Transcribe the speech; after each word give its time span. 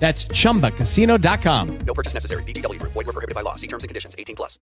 That's 0.00 0.26
chumbacasino.com. 0.26 1.78
No 1.86 1.94
purchase 1.94 2.14
necessary. 2.14 2.42
VGW 2.44 2.80
Group. 2.80 2.92
Void 2.92 3.06
were 3.06 3.12
prohibited 3.12 3.36
by 3.36 3.42
law. 3.42 3.54
See 3.54 3.68
terms 3.68 3.84
and 3.84 3.88
conditions. 3.88 4.16
18 4.18 4.34
plus. 4.34 4.58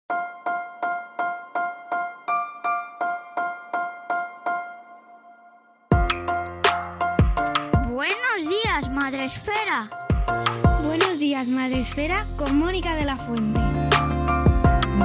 Buenos 7.92 8.50
días, 8.50 8.90
Madre 8.92 9.26
Esfera. 9.26 9.90
Buenos 10.84 11.20
días, 11.20 11.48
Madre 11.48 11.82
Esfera, 11.82 12.26
con 12.36 12.58
Mónica 12.58 12.96
de 12.96 13.06
la 13.06 13.18
Fuente. 13.18 13.77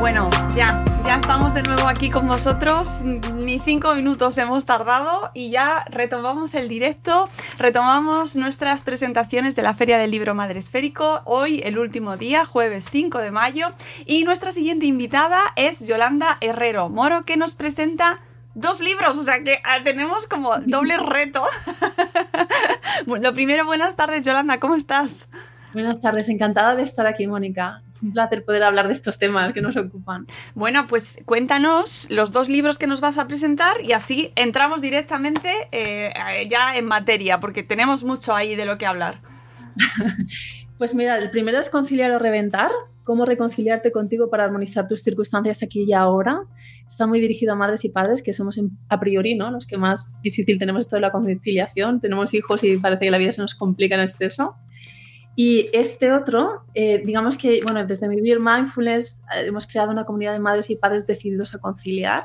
Bueno, 0.03 0.29
ya, 0.57 0.85
ya 1.07 1.19
estamos 1.19 1.55
de 1.55 1.63
nuevo 1.63 1.87
aquí 1.87 2.11
con 2.11 2.27
vosotros. 2.27 3.03
Ni 3.37 3.61
cinco 3.61 3.95
minutos 3.95 4.37
hemos 4.37 4.67
tardado 4.67 5.31
y 5.33 5.53
ya 5.53 5.85
retomamos 5.89 6.55
el 6.55 6.69
directo, 6.69 7.31
retomamos 7.57 8.35
nuestras 8.35 8.83
presentaciones 8.83 9.55
de 9.55 9.63
la 9.63 9.75
Feria 9.75 9.99
del 9.99 10.11
Libro 10.11 10.35
Madre 10.35 10.59
Esférico. 10.59 11.23
Hoy, 11.25 11.61
el 11.63 11.79
último 11.79 12.17
día, 12.17 12.45
jueves 12.45 12.89
5 12.91 13.19
de 13.19 13.31
mayo. 13.31 13.69
Y 14.05 14.25
nuestra 14.25 14.51
siguiente 14.51 14.87
invitada 14.87 15.41
es 15.55 15.87
Yolanda 15.87 16.37
Herrero 16.41 16.89
Moro, 16.89 17.25
que 17.25 17.37
nos 17.37 17.55
presenta 17.55 18.19
dos 18.57 18.81
libros, 18.81 19.19
o 19.19 19.23
sea 19.23 19.45
que 19.45 19.61
ah, 19.63 19.85
tenemos 19.85 20.27
como 20.27 20.57
doble 20.57 20.97
reto. 21.11 21.45
Lo 23.07 23.33
primero, 23.33 23.67
buenas 23.67 23.95
tardes, 23.95 24.25
Yolanda, 24.25 24.59
¿cómo 24.59 24.75
estás? 24.75 25.29
Buenas 25.73 26.01
tardes, 26.01 26.29
encantada 26.29 26.75
de 26.75 26.83
estar 26.83 27.07
aquí, 27.07 27.29
Mónica. 27.29 27.83
Un 28.03 28.13
placer 28.13 28.45
poder 28.45 28.65
hablar 28.65 28.89
de 28.89 28.93
estos 28.93 29.19
temas 29.19 29.53
que 29.53 29.61
nos 29.61 29.77
ocupan. 29.77 30.27
Bueno, 30.55 30.87
pues 30.89 31.19
cuéntanos 31.25 32.07
los 32.11 32.33
dos 32.33 32.49
libros 32.49 32.79
que 32.79 32.87
nos 32.89 33.01
vas 33.01 33.17
a 33.19 33.27
presentar 33.29 33.81
y 33.83 33.93
así 33.93 34.33
entramos 34.35 34.83
directamente 34.83 35.49
eh, 35.71 36.13
ya 36.51 36.75
en 36.77 36.85
materia, 36.85 37.39
porque 37.41 37.63
tenemos 37.63 38.03
mucho 38.05 38.35
ahí 38.35 38.57
de 38.57 38.65
lo 38.67 38.77
que 38.79 38.87
hablar. 38.87 39.21
Pues 40.79 40.97
mira, 40.97 41.17
el 41.19 41.31
primero 41.31 41.61
es 41.61 41.71
conciliar 41.71 42.11
o 42.11 42.19
reventar, 42.19 42.73
cómo 43.05 43.25
reconciliarte 43.25 43.93
contigo 43.93 44.29
para 44.31 44.43
armonizar 44.45 44.89
tus 44.89 45.01
circunstancias 45.03 45.63
aquí 45.63 45.85
y 45.85 45.93
ahora. 45.93 46.41
Está 46.85 47.07
muy 47.07 47.21
dirigido 47.21 47.53
a 47.53 47.57
madres 47.57 47.85
y 47.85 47.91
padres, 47.91 48.21
que 48.21 48.33
somos 48.33 48.59
en- 48.59 48.71
a 48.89 48.99
priori 48.99 49.37
¿no? 49.37 49.53
los 49.53 49.67
que 49.67 49.77
más 49.79 50.19
difícil 50.25 50.59
tenemos 50.59 50.81
esto 50.81 50.97
de 50.97 51.03
la 51.03 51.13
conciliación. 51.13 52.01
Tenemos 52.01 52.35
hijos 52.35 52.65
y 52.65 52.79
parece 52.79 53.05
que 53.05 53.11
la 53.13 53.19
vida 53.19 53.31
se 53.31 53.43
nos 53.43 53.55
complica 53.55 53.95
en 53.95 54.01
exceso. 54.01 54.57
Y 55.35 55.71
este 55.73 56.13
otro, 56.13 56.65
eh, 56.75 57.03
digamos 57.05 57.39
que, 57.39 57.63
bueno, 57.63 57.87
desde 57.87 58.07
Vivir 58.09 58.39
Mindfulness 58.39 59.23
eh, 59.35 59.47
hemos 59.47 59.67
creado 59.67 59.91
una 59.91 60.05
comunidad 60.05 60.35
de 60.35 60.41
madres 60.41 60.69
y 60.69 60.77
padres 60.77 61.07
decididos 61.07 61.55
a 61.55 61.59
conciliar. 61.59 62.25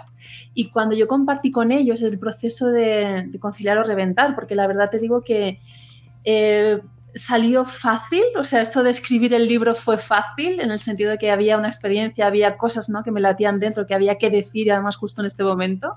Y 0.54 0.70
cuando 0.72 0.96
yo 0.96 1.08
compartí 1.08 1.52
con 1.52 1.72
ellos 1.72 2.02
el 2.02 2.20
proceso 2.20 2.68
de, 2.68 3.30
conciliar 3.40 3.78
o 3.78 3.84
reventar, 3.84 4.36
porque 4.36 4.56
la 4.56 4.68
verdad 4.68 4.90
te 4.90 5.00
digo 5.00 5.24
que 5.24 5.62
eh, 6.26 6.82
salió 7.16 7.64
fácil, 7.64 8.24
o 8.38 8.44
sea, 8.44 8.62
esto 8.62 8.84
de 8.84 8.90
escribir 8.90 9.34
el 9.34 9.48
libro 9.48 9.74
fue 9.74 9.98
fácil, 9.98 10.60
en 10.60 10.72
el 10.72 10.80
sentido 10.80 11.12
de 11.12 11.18
que 11.18 11.32
había 11.32 11.58
una 11.58 11.70
experiencia, 11.70 12.28
había 12.28 12.58
cosas 12.58 12.90
¿no? 12.90 13.04
que 13.04 13.12
me 13.12 13.22
latían 13.22 13.60
dentro, 13.60 13.88
que 13.88 13.96
había 13.96 14.18
que 14.18 14.30
decir, 14.30 14.70
además 14.70 14.98
justo 14.98 15.22
en 15.22 15.28
este 15.28 15.44
momento 15.44 15.96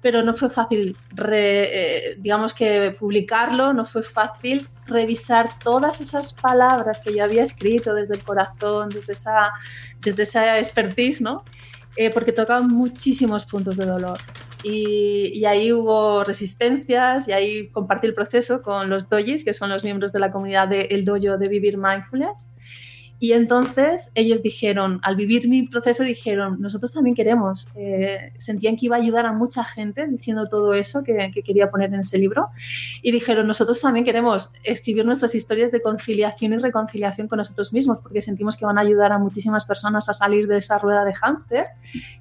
pero 0.00 0.22
no 0.22 0.32
fue 0.32 0.48
fácil, 0.48 0.96
re- 1.10 2.12
eh, 2.12 2.16
digamos 2.18 2.54
que 2.54 2.96
publicarlo, 2.98 3.72
no 3.72 3.84
fue 3.84 4.02
fácil 4.02 4.68
revisar 4.86 5.58
todas 5.58 6.00
esas 6.00 6.32
palabras 6.32 7.00
que 7.04 7.14
yo 7.14 7.24
había 7.24 7.42
escrito 7.42 7.94
desde 7.94 8.14
el 8.14 8.22
corazón, 8.22 8.90
desde 8.90 9.14
esa, 9.14 9.52
desde 10.00 10.22
esa 10.22 10.58
expertise, 10.58 11.20
¿no? 11.20 11.44
Eh, 11.96 12.10
porque 12.10 12.32
tocaban 12.32 12.68
muchísimos 12.68 13.44
puntos 13.44 13.76
de 13.76 13.86
dolor. 13.86 14.18
Y, 14.62 15.32
y 15.34 15.44
ahí 15.46 15.72
hubo 15.72 16.22
resistencias 16.22 17.26
y 17.26 17.32
ahí 17.32 17.68
compartí 17.70 18.06
el 18.06 18.14
proceso 18.14 18.62
con 18.62 18.88
los 18.88 19.08
dojis, 19.08 19.44
que 19.44 19.52
son 19.52 19.68
los 19.68 19.82
miembros 19.82 20.12
de 20.12 20.20
la 20.20 20.30
comunidad 20.30 20.68
del 20.68 21.04
dojo 21.04 21.36
de 21.38 21.48
Vivir 21.48 21.76
Mindfulness. 21.76 22.46
Y 23.20 23.32
entonces 23.32 24.12
ellos 24.14 24.42
dijeron, 24.42 25.00
al 25.02 25.16
vivir 25.16 25.48
mi 25.48 25.64
proceso, 25.64 26.04
dijeron, 26.04 26.60
nosotros 26.60 26.92
también 26.92 27.16
queremos. 27.16 27.66
Eh, 27.74 28.32
sentían 28.36 28.76
que 28.76 28.86
iba 28.86 28.96
a 28.96 29.00
ayudar 29.00 29.26
a 29.26 29.32
mucha 29.32 29.64
gente 29.64 30.06
diciendo 30.06 30.46
todo 30.46 30.74
eso 30.74 31.02
que, 31.02 31.30
que 31.34 31.42
quería 31.42 31.70
poner 31.70 31.92
en 31.92 32.00
ese 32.00 32.18
libro. 32.18 32.48
Y 33.02 33.10
dijeron, 33.10 33.46
nosotros 33.46 33.80
también 33.80 34.04
queremos 34.04 34.52
escribir 34.62 35.04
nuestras 35.04 35.34
historias 35.34 35.72
de 35.72 35.82
conciliación 35.82 36.52
y 36.52 36.58
reconciliación 36.58 37.28
con 37.28 37.38
nosotros 37.38 37.72
mismos, 37.72 38.00
porque 38.00 38.20
sentimos 38.20 38.56
que 38.56 38.64
van 38.64 38.78
a 38.78 38.82
ayudar 38.82 39.12
a 39.12 39.18
muchísimas 39.18 39.64
personas 39.64 40.08
a 40.08 40.14
salir 40.14 40.46
de 40.46 40.58
esa 40.58 40.78
rueda 40.78 41.04
de 41.04 41.14
hámster. 41.14 41.66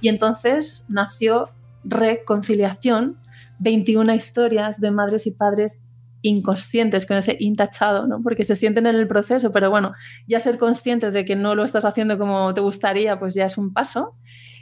Y 0.01 0.09
entonces 0.09 0.85
nació 0.89 1.49
Reconciliación, 1.89 3.17
21 3.59 4.13
historias 4.13 4.81
de 4.81 4.91
madres 4.91 5.25
y 5.25 5.31
padres 5.31 5.83
inconscientes 6.27 7.05
con 7.05 7.17
ese 7.17 7.37
intachado, 7.39 8.07
¿no? 8.07 8.21
porque 8.21 8.43
se 8.43 8.55
sienten 8.55 8.85
en 8.85 8.95
el 8.95 9.07
proceso, 9.07 9.51
pero 9.51 9.69
bueno, 9.69 9.93
ya 10.27 10.39
ser 10.39 10.57
conscientes 10.57 11.13
de 11.13 11.25
que 11.25 11.35
no 11.35 11.55
lo 11.55 11.63
estás 11.63 11.85
haciendo 11.85 12.17
como 12.17 12.53
te 12.53 12.61
gustaría, 12.61 13.19
pues 13.19 13.33
ya 13.33 13.45
es 13.45 13.57
un 13.57 13.73
paso. 13.73 14.15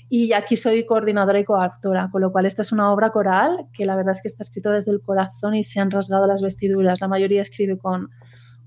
Y 0.07 0.33
aquí 0.33 0.55
soy 0.55 0.85
coordinadora 0.85 1.39
y 1.39 1.45
coautora, 1.45 2.09
con 2.11 2.21
lo 2.21 2.31
cual 2.31 2.45
esta 2.45 2.61
es 2.61 2.71
una 2.71 2.93
obra 2.93 3.09
coral 3.09 3.67
que 3.73 3.85
la 3.85 3.95
verdad 3.95 4.11
es 4.11 4.21
que 4.21 4.27
está 4.27 4.43
escrito 4.43 4.71
desde 4.71 4.91
el 4.91 5.01
corazón 5.01 5.55
y 5.55 5.63
se 5.63 5.79
han 5.79 5.89
rasgado 5.89 6.27
las 6.27 6.43
vestiduras. 6.43 7.01
La 7.01 7.07
mayoría 7.07 7.41
escribe 7.41 7.77
con, 7.77 8.11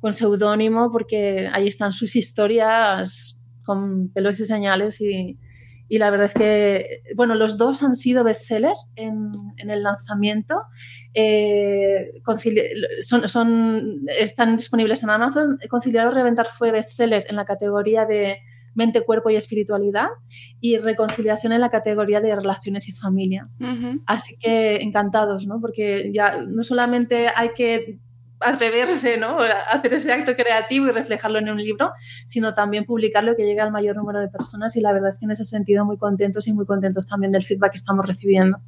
con 0.00 0.12
seudónimo 0.12 0.90
porque 0.90 1.48
ahí 1.52 1.68
están 1.68 1.92
sus 1.92 2.16
historias 2.16 3.40
con 3.64 4.10
pelos 4.12 4.40
y 4.40 4.46
señales 4.46 5.00
y, 5.00 5.38
la 5.90 6.10
verdad 6.10 6.26
es 6.26 6.34
que, 6.34 7.02
bueno, 7.16 7.34
los 7.34 7.56
dos 7.56 7.82
han 7.82 7.94
sido 7.94 8.22
bestsellers 8.22 8.88
en, 8.94 9.30
en 9.56 9.70
el 9.70 9.82
lanzamiento. 9.82 10.54
Eh, 11.20 12.22
son, 13.00 13.28
son, 13.28 14.02
están 14.06 14.56
disponibles 14.56 15.02
en 15.02 15.10
Amazon. 15.10 15.58
Conciliar 15.68 16.06
o 16.06 16.12
Reventar 16.12 16.46
fue 16.46 16.70
bestseller 16.70 17.26
en 17.28 17.34
la 17.34 17.44
categoría 17.44 18.04
de 18.06 18.38
mente, 18.74 19.00
cuerpo 19.00 19.28
y 19.28 19.34
espiritualidad 19.34 20.06
y 20.60 20.78
reconciliación 20.78 21.52
en 21.52 21.60
la 21.60 21.70
categoría 21.70 22.20
de 22.20 22.36
relaciones 22.36 22.88
y 22.88 22.92
familia. 22.92 23.48
Así 24.06 24.36
que 24.38 24.76
encantados, 24.76 25.48
¿no? 25.48 25.60
Porque 25.60 26.12
ya 26.14 26.44
no 26.46 26.62
solamente 26.62 27.26
hay 27.34 27.50
que 27.52 27.98
atreverse, 28.40 29.16
¿no? 29.16 29.40
A 29.40 29.72
hacer 29.72 29.94
ese 29.94 30.12
acto 30.12 30.34
creativo 30.36 30.86
y 30.86 30.92
reflejarlo 30.92 31.38
en 31.38 31.50
un 31.50 31.58
libro, 31.58 31.92
sino 32.26 32.54
también 32.54 32.84
publicarlo 32.84 33.36
que 33.36 33.44
llegue 33.44 33.60
al 33.60 33.72
mayor 33.72 33.96
número 33.96 34.20
de 34.20 34.28
personas 34.28 34.76
y 34.76 34.80
la 34.80 34.92
verdad 34.92 35.08
es 35.08 35.18
que 35.18 35.24
en 35.24 35.32
ese 35.32 35.44
sentido 35.44 35.84
muy 35.84 35.98
contentos 35.98 36.46
y 36.46 36.52
muy 36.52 36.66
contentos 36.66 37.08
también 37.08 37.32
del 37.32 37.42
feedback 37.42 37.72
que 37.72 37.78
estamos 37.78 38.06
recibiendo. 38.06 38.58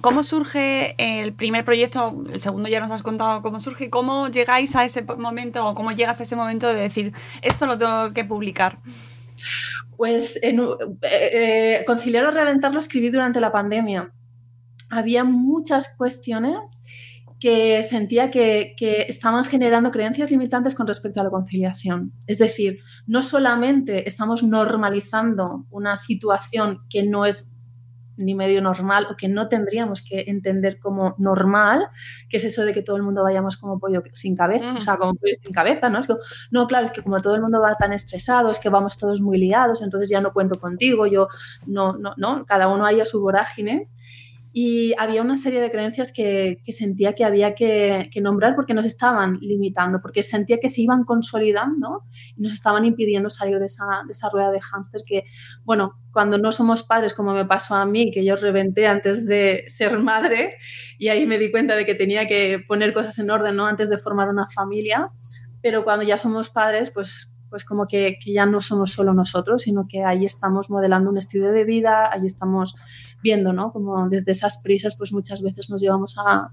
¿Cómo 0.00 0.22
surge 0.22 0.94
el 0.98 1.32
primer 1.34 1.64
proyecto? 1.64 2.24
El 2.32 2.40
segundo 2.40 2.68
ya 2.68 2.80
nos 2.80 2.90
has 2.90 3.02
contado 3.02 3.42
cómo 3.42 3.60
surge. 3.60 3.90
¿Cómo 3.90 4.28
llegáis 4.28 4.76
a 4.76 4.84
ese 4.84 5.02
momento 5.02 5.66
o 5.66 5.74
cómo 5.74 5.92
llegas 5.92 6.20
a 6.20 6.22
ese 6.22 6.36
momento 6.36 6.68
de 6.68 6.80
decir 6.80 7.12
esto 7.42 7.66
lo 7.66 7.78
tengo 7.78 8.12
que 8.12 8.24
publicar? 8.24 8.78
Pues 9.96 10.38
en, 10.42 10.60
eh, 11.02 11.82
conciliar 11.86 12.26
o 12.26 12.30
reventar 12.30 12.72
lo 12.72 12.78
escribí 12.78 13.10
durante 13.10 13.40
la 13.40 13.50
pandemia. 13.50 14.12
Había 14.90 15.24
muchas 15.24 15.94
cuestiones 15.96 16.84
que 17.38 17.82
sentía 17.82 18.30
que, 18.30 18.74
estaban 19.08 19.44
generando 19.44 19.90
creencias 19.90 20.30
limitantes 20.30 20.74
con 20.74 20.86
respecto 20.86 21.20
a 21.20 21.24
la 21.24 21.30
conciliación. 21.30 22.12
Es 22.26 22.38
decir, 22.38 22.78
no 23.06 23.22
solamente 23.22 24.08
estamos 24.08 24.42
normalizando 24.42 25.66
una 25.70 25.96
situación 25.96 26.80
que 26.88 27.02
no 27.02 27.26
es 27.26 27.52
ni 28.18 28.34
medio 28.34 28.62
normal 28.62 29.06
o 29.10 29.16
que 29.16 29.28
no 29.28 29.46
tendríamos 29.46 30.02
que 30.02 30.24
entender 30.26 30.78
como 30.78 31.14
normal, 31.18 31.88
que 32.30 32.38
es 32.38 32.44
eso 32.44 32.64
de 32.64 32.72
que 32.72 32.82
todo 32.82 32.96
el 32.96 33.02
mundo 33.02 33.22
vayamos 33.22 33.58
como 33.58 33.78
pollo 33.78 34.02
sin 34.14 34.34
cabeza, 34.34 34.72
o 34.72 34.80
sea, 34.80 34.96
como 34.96 35.14
pollo 35.14 35.34
sin 35.34 35.52
cabeza, 35.52 35.90
¿no? 35.90 35.98
Es 35.98 36.06
que, 36.06 36.14
no, 36.50 36.66
claro, 36.66 36.86
es 36.86 36.92
que 36.92 37.02
como 37.02 37.20
todo 37.20 37.34
el 37.34 37.42
mundo 37.42 37.60
va 37.60 37.76
tan 37.76 37.92
estresado, 37.92 38.50
es 38.50 38.58
que 38.58 38.70
vamos 38.70 38.96
todos 38.96 39.20
muy 39.20 39.36
liados, 39.36 39.82
entonces 39.82 40.08
ya 40.08 40.22
no 40.22 40.32
cuento 40.32 40.58
contigo, 40.58 41.06
yo 41.06 41.28
no, 41.66 41.98
no, 41.98 42.14
no, 42.16 42.46
cada 42.46 42.68
uno 42.68 42.86
haya 42.86 43.04
su 43.04 43.20
vorágine 43.20 43.90
y 44.58 44.94
había 44.96 45.20
una 45.20 45.36
serie 45.36 45.60
de 45.60 45.70
creencias 45.70 46.12
que, 46.12 46.62
sentía 46.68 47.12
que 47.12 47.26
había 47.26 47.54
que, 47.54 48.08
nombrar 48.22 48.54
porque 48.54 48.72
nos 48.72 48.86
estaban 48.86 49.36
limitando, 49.42 50.00
porque 50.00 50.22
sentía 50.22 50.56
que 50.56 50.68
se 50.68 50.80
iban 50.80 51.04
consolidando 51.04 52.04
y 52.34 52.40
nos 52.40 52.54
estaban 52.54 52.86
impidiendo 52.86 53.28
salir 53.28 53.58
de 53.58 53.66
esa, 53.66 53.84
de 54.08 54.14
rueda 54.32 54.50
de 54.50 54.62
hámster 54.62 55.02
que, 55.06 55.24
bueno, 55.62 56.00
cuando 56.10 56.38
no 56.38 56.52
somos 56.52 56.84
padres, 56.84 57.12
como 57.12 57.34
me 57.34 57.44
pasó 57.44 57.74
a 57.74 57.84
mí, 57.84 58.10
que 58.10 58.24
yo 58.24 58.34
reventé 58.34 58.86
antes 58.86 59.26
de 59.26 59.64
ser 59.66 59.98
madre 59.98 60.54
y 60.98 61.08
ahí 61.08 61.26
me 61.26 61.36
di 61.36 61.50
cuenta 61.50 61.76
de 61.76 61.84
que 61.84 61.94
tenía 61.94 62.26
que 62.26 62.58
poner 62.66 62.94
cosas 62.94 63.18
en 63.18 63.30
orden, 63.30 63.56
¿no? 63.56 63.66
Antes 63.66 63.90
de 63.90 63.98
formar 63.98 64.30
una 64.30 64.48
familia, 64.48 65.10
pero 65.60 65.84
cuando 65.84 66.02
ya 66.02 66.16
somos 66.16 66.48
padres, 66.48 66.90
pues 66.90 67.36
pues 67.48 67.64
como 67.64 67.86
que, 67.86 68.18
que, 68.22 68.32
ya 68.32 68.44
no 68.44 68.60
somos 68.60 68.90
solo 68.90 69.14
nosotros, 69.14 69.62
sino 69.62 69.86
que 69.88 70.02
ahí 70.02 70.26
estamos 70.26 70.68
modelando 70.68 71.10
un 71.10 71.18
estilo 71.18 71.52
de 71.52 71.64
vida, 71.64 72.10
ahí 72.12 72.26
estamos 72.26 72.74
viendo, 73.22 73.52
¿no? 73.52 73.72
Como 73.72 74.08
desde 74.08 74.32
esas 74.32 74.60
prisas, 74.62 74.96
pues 74.96 75.12
muchas 75.12 75.42
veces 75.42 75.70
nos 75.70 75.80
llevamos 75.80 76.16
a, 76.18 76.52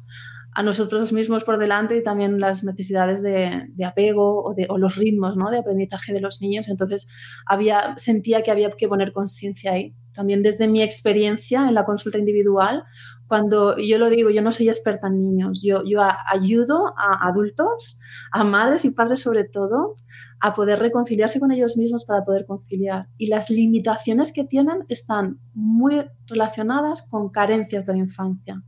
a 0.56 0.64
nosotros 0.64 1.12
mismos 1.12 1.44
por 1.44 1.58
delante 1.58 1.98
y 1.98 2.04
también 2.04 2.40
las 2.40 2.64
necesidades 2.64 3.22
de, 3.24 3.66
de 3.70 3.86
apego 3.86 4.44
o, 4.44 4.54
de, 4.54 4.68
los 4.78 4.96
ritmos, 4.96 5.36
¿no? 5.36 5.50
De 5.50 5.58
aprendizaje 5.58 6.14
de 6.14 6.22
los 6.22 6.42
niños. 6.42 6.70
Entonces, 6.70 7.10
había, 7.46 7.96
sentía 7.98 8.42
que 8.44 8.52
había 8.52 8.70
que 8.72 8.88
poner 8.88 9.14
conciencia 9.14 9.74
ahí. 9.74 9.96
También 10.14 10.44
desde 10.44 10.68
mi 10.68 10.82
experiencia 10.84 11.68
en 11.68 11.74
la 11.74 11.86
consulta 11.86 12.20
individual, 12.20 12.84
cuando 13.28 13.78
yo 13.78 13.98
lo 13.98 14.10
digo, 14.10 14.30
yo 14.30 14.42
no 14.42 14.52
soy 14.52 14.68
experta 14.68 15.08
en 15.08 15.24
niños, 15.24 15.62
yo, 15.64 15.82
ayudo 16.32 16.94
a 16.98 17.28
adultos, 17.28 18.00
a 18.32 18.44
madres 18.44 18.86
y 18.86 18.92
padres 18.92 19.22
sobre 19.22 19.44
todo, 19.44 19.96
a 20.40 20.54
poder 20.54 20.80
reconciliarse 20.80 21.40
con 21.40 21.52
ellos 21.52 21.78
mismos 21.78 22.06
para 22.06 22.24
poder 22.26 22.46
conciliar. 22.46 23.08
Y 23.18 23.28
las 23.28 23.50
limitaciones 23.50 24.34
que 24.34 24.44
tienen 24.44 24.86
están 24.90 25.40
muy 25.54 26.04
relacionadas 26.28 27.08
con 27.10 27.30
carencias 27.30 27.86
de 27.86 27.94
la 27.94 28.00
infancia, 28.00 28.62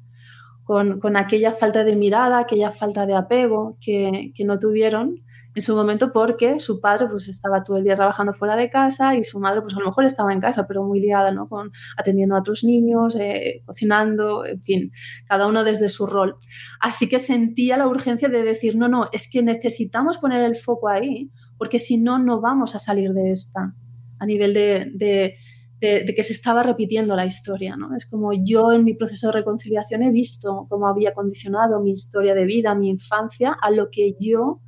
con, 0.64 1.00
con 1.00 1.18
aquella 1.18 1.52
falta 1.52 1.84
de 1.84 1.96
mirada, 1.96 2.40
aquella 2.40 2.72
falta 2.72 3.06
de 3.06 3.16
apego 3.16 3.78
que 3.82 4.32
no 4.46 4.58
tuvieron 4.58 5.25
en 5.56 5.62
su 5.62 5.76
momento 5.76 6.12
porque 6.12 6.60
su 6.60 6.80
padre 6.80 7.08
pues 7.10 7.28
estaba 7.28 7.64
todo 7.64 7.78
el 7.78 7.84
día 7.84 7.96
trabajando 7.96 8.34
fuera 8.34 8.56
de 8.56 8.70
casa 8.70 9.16
y 9.16 9.24
su 9.24 9.40
madre 9.40 9.62
pues 9.62 9.74
a 9.76 9.80
lo 9.80 9.86
mejor 9.86 10.06
estaba 10.06 10.34
en 10.34 10.42
casa 10.42 10.66
pero 10.68 10.84
muy 10.84 11.00
liada 11.00 11.32
¿no? 11.32 11.48
con 11.48 11.72
atendiendo 11.98 12.36
a 12.36 12.40
otros 12.40 12.64
niños 12.64 13.16
eh, 13.16 13.64
cocinando 13.66 14.46
en 14.46 14.62
fin 14.62 14.92
cada 15.28 15.48
uno 15.48 15.64
desde 15.64 15.90
su 15.90 16.06
rol 16.06 16.36
así 16.80 17.10
que 17.10 17.20
sentía 17.20 17.78
la 17.78 17.88
urgencia 17.88 18.28
de 18.28 18.44
decir 18.44 18.76
no 18.76 18.88
no 18.88 19.10
es 19.12 19.30
que 19.32 19.42
necesitamos 19.42 20.18
poner 20.18 20.44
el 20.44 20.56
foco 20.56 20.90
ahí 20.90 21.32
porque 21.58 21.80
si 21.80 21.98
no 21.98 22.20
no 22.20 22.42
vamos 22.42 22.76
a 22.76 22.80
salir 22.80 23.14
de 23.14 23.32
esta 23.32 23.74
a 24.20 24.26
nivel 24.26 24.54
de, 24.54 24.92
de 24.94 25.36
de, 25.80 26.14
que 26.16 26.24
se 26.24 26.34
estaba 26.34 26.64
repitiendo 26.64 27.16
la 27.16 27.26
historia. 27.26 27.76
¿no? 27.76 27.96
Es 27.96 28.06
como 28.06 28.32
yo 28.34 28.72
en 28.72 28.84
mi 28.84 28.94
proceso 28.94 29.28
de 29.28 29.34
reconciliación 29.34 30.04
he 30.04 30.12
visto 30.12 30.66
cómo 30.70 30.88
había 30.88 31.14
condicionado 31.14 31.82
mi 31.82 31.92
historia 31.92 32.34
de 32.34 32.46
vida, 32.46 32.76
mi 32.76 32.90
infancia, 32.90 33.56
a 33.62 33.72
lo 33.72 33.90
que 33.92 34.16
yo 34.20 34.62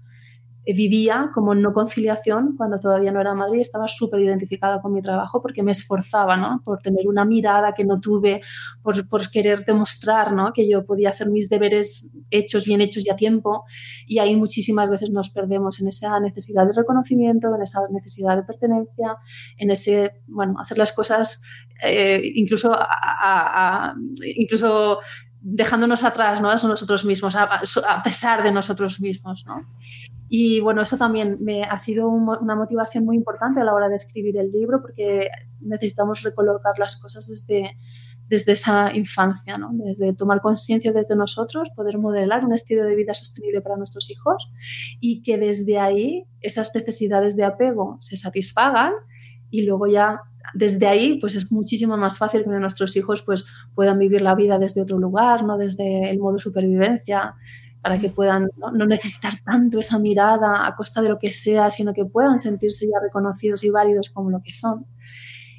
vivía 0.73 1.29
como 1.33 1.55
no 1.55 1.73
conciliación 1.73 2.55
cuando 2.57 2.79
todavía 2.79 3.11
no 3.11 3.21
era 3.21 3.33
madre 3.33 3.59
y 3.59 3.61
estaba 3.61 3.87
súper 3.87 4.19
identificada 4.21 4.81
con 4.81 4.93
mi 4.93 5.01
trabajo 5.01 5.41
porque 5.41 5.63
me 5.63 5.71
esforzaba, 5.71 6.35
¿no? 6.35 6.61
Por 6.65 6.79
tener 6.79 7.07
una 7.07 7.25
mirada 7.25 7.73
que 7.73 7.85
no 7.85 7.99
tuve, 7.99 8.41
por, 8.81 9.07
por, 9.07 9.29
querer 9.29 9.65
demostrar, 9.65 10.33
¿no? 10.33 10.51
Que 10.53 10.69
yo 10.69 10.85
podía 10.85 11.09
hacer 11.09 11.29
mis 11.29 11.49
deberes 11.49 12.11
hechos, 12.31 12.65
bien 12.65 12.81
hechos 12.81 13.05
y 13.05 13.09
a 13.09 13.15
tiempo. 13.15 13.63
Y 14.05 14.19
ahí 14.19 14.35
muchísimas 14.35 14.89
veces 14.89 15.09
nos 15.11 15.29
perdemos 15.29 15.79
en 15.79 15.87
esa 15.87 16.19
necesidad 16.19 16.65
de 16.65 16.73
reconocimiento, 16.73 17.53
en 17.55 17.61
esa 17.61 17.79
necesidad 17.91 18.35
de 18.35 18.43
pertenencia, 18.43 19.17
en 19.57 19.71
ese, 19.71 20.21
bueno, 20.27 20.59
hacer 20.59 20.77
las 20.77 20.91
cosas 20.91 21.41
eh, 21.83 22.21
incluso, 22.35 22.71
a, 22.73 23.93
incluso 24.35 24.99
dejándonos 25.39 26.03
atrás, 26.03 26.41
¿no? 26.41 26.49
A 26.49 26.55
nosotros 26.55 27.05
mismos, 27.05 27.35
a, 27.35 27.43
a 27.87 28.03
pesar 28.03 28.43
de 28.43 28.51
nosotros 28.51 28.99
mismos, 28.99 29.45
¿no? 29.45 29.65
Y 30.29 30.59
bueno, 30.59 30.81
eso 30.81 30.97
también 30.97 31.37
me 31.39 31.63
ha 31.63 31.77
sido 31.77 32.09
una 32.09 32.55
motivación 32.55 33.05
muy 33.05 33.15
importante 33.15 33.61
a 33.61 33.63
la 33.63 33.73
hora 33.73 33.87
de 33.87 33.95
escribir 33.95 34.37
el 34.37 34.51
libro 34.51 34.81
porque 34.81 35.29
necesitamos 35.61 36.21
recolocar 36.23 36.77
las 36.77 36.99
cosas 37.01 37.27
desde, 37.27 37.77
desde 38.27 38.53
esa 38.53 38.93
infancia, 38.93 39.57
¿no? 39.57 39.69
desde 39.73 40.13
tomar 40.13 40.41
conciencia 40.41 40.91
desde 40.91 41.15
nosotros, 41.15 41.69
poder 41.75 41.97
modelar 41.97 42.43
un 42.45 42.53
estilo 42.53 42.83
de 42.83 42.95
vida 42.95 43.13
sostenible 43.13 43.61
para 43.61 43.77
nuestros 43.77 44.09
hijos 44.09 44.49
y 44.99 45.21
que 45.21 45.37
desde 45.37 45.79
ahí 45.79 46.25
esas 46.41 46.75
necesidades 46.75 47.37
de 47.37 47.45
apego 47.45 47.97
se 48.01 48.17
satisfagan 48.17 48.91
y 49.49 49.63
luego 49.63 49.87
ya 49.87 50.21
desde 50.53 50.87
ahí 50.87 51.19
pues 51.19 51.35
es 51.35 51.51
muchísimo 51.51 51.97
más 51.97 52.17
fácil 52.17 52.43
que 52.43 52.49
nuestros 52.49 52.95
hijos 52.95 53.21
pues 53.21 53.45
puedan 53.75 53.99
vivir 53.99 54.21
la 54.21 54.35
vida 54.35 54.59
desde 54.59 54.81
otro 54.81 54.97
lugar, 54.97 55.43
no 55.43 55.57
desde 55.57 56.09
el 56.09 56.19
modo 56.19 56.39
supervivencia, 56.39 57.35
para 57.87 58.01
que 58.01 58.09
puedan 58.09 58.49
¿no? 58.57 58.85
necesitar 58.85 59.39
tanto 59.45 59.79
esa 59.79 59.97
mirada 59.97 60.67
a 60.67 60.75
costa 60.75 61.01
de 61.01 61.07
lo 61.07 61.19
que 61.19 61.31
sea, 61.31 61.69
sino 61.69 61.93
que 61.93 62.03
puedan 62.03 62.37
sentirse 62.37 62.85
ya 62.85 62.99
reconocidos 63.01 63.63
y 63.63 63.69
válidos 63.69 64.09
como 64.09 64.29
lo 64.29 64.41
que 64.43 64.53
son. 64.53 64.85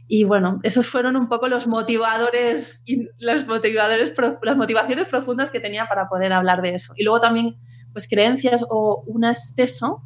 Y 0.06 0.24
bueno, 0.24 0.60
esos 0.62 0.86
fueron 0.86 1.16
un 1.16 1.30
poco 1.30 1.48
los 1.48 1.66
motivadores, 1.66 2.84
los 3.18 3.46
motivadores, 3.46 4.12
las 4.42 4.56
motivaciones 4.58 5.08
profundas 5.08 5.50
que 5.50 5.58
tenía 5.58 5.86
para 5.88 6.06
poder 6.06 6.34
hablar 6.34 6.60
de 6.60 6.74
eso. 6.74 6.92
Y 6.96 7.04
luego 7.04 7.18
también, 7.18 7.56
pues 7.94 8.06
creencias 8.06 8.62
o 8.68 9.04
un 9.06 9.24
exceso 9.24 10.02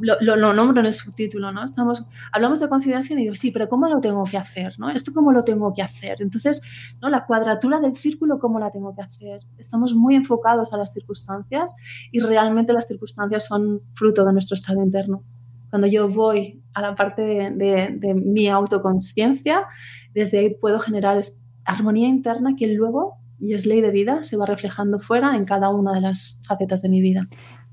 lo, 0.00 0.36
lo, 0.36 0.52
nombro 0.52 0.80
en 0.80 0.86
el 0.86 0.92
subtítulo, 0.92 1.52
¿no? 1.52 1.64
Estamos, 1.64 2.06
hablamos 2.32 2.60
de 2.60 2.68
conciliación 2.68 3.18
y 3.18 3.22
digo, 3.22 3.34
sí, 3.34 3.50
pero 3.50 3.68
¿cómo 3.68 3.88
lo 3.88 4.00
tengo 4.00 4.24
que 4.24 4.36
hacer? 4.36 4.74
¿no? 4.78 4.90
¿Esto 4.90 5.12
cómo 5.12 5.32
lo 5.32 5.44
tengo 5.44 5.72
que 5.74 5.82
hacer? 5.82 6.20
Entonces, 6.20 6.62
¿no? 7.00 7.08
la 7.08 7.26
cuadratura 7.26 7.80
del 7.80 7.96
círculo, 7.96 8.38
¿cómo 8.38 8.58
la 8.58 8.70
tengo 8.70 8.94
que 8.94 9.02
hacer? 9.02 9.40
Estamos 9.58 9.94
muy 9.94 10.14
enfocados 10.14 10.72
a 10.72 10.76
las 10.76 10.92
circunstancias 10.92 11.74
y 12.12 12.20
realmente 12.20 12.72
las 12.72 12.86
circunstancias 12.86 13.46
son 13.46 13.82
fruto 13.92 14.24
de 14.24 14.32
nuestro 14.32 14.54
estado 14.54 14.82
interno. 14.82 15.22
Cuando 15.70 15.86
yo 15.86 16.08
voy 16.08 16.62
a 16.74 16.82
la 16.82 16.94
parte 16.94 17.22
de, 17.22 17.50
de, 17.50 17.96
de 17.96 18.14
mi 18.14 18.48
autoconsciencia, 18.48 19.66
desde 20.12 20.38
ahí 20.38 20.54
puedo 20.54 20.80
generar 20.80 21.20
armonía 21.64 22.08
interna 22.08 22.54
que 22.58 22.66
luego, 22.68 23.18
y 23.38 23.54
es 23.54 23.66
ley 23.66 23.80
de 23.80 23.90
vida, 23.90 24.22
se 24.22 24.36
va 24.36 24.46
reflejando 24.46 24.98
fuera 24.98 25.36
en 25.36 25.44
cada 25.44 25.70
una 25.70 25.92
de 25.92 26.00
las 26.00 26.40
facetas 26.46 26.82
de 26.82 26.88
mi 26.88 27.00
vida. 27.00 27.20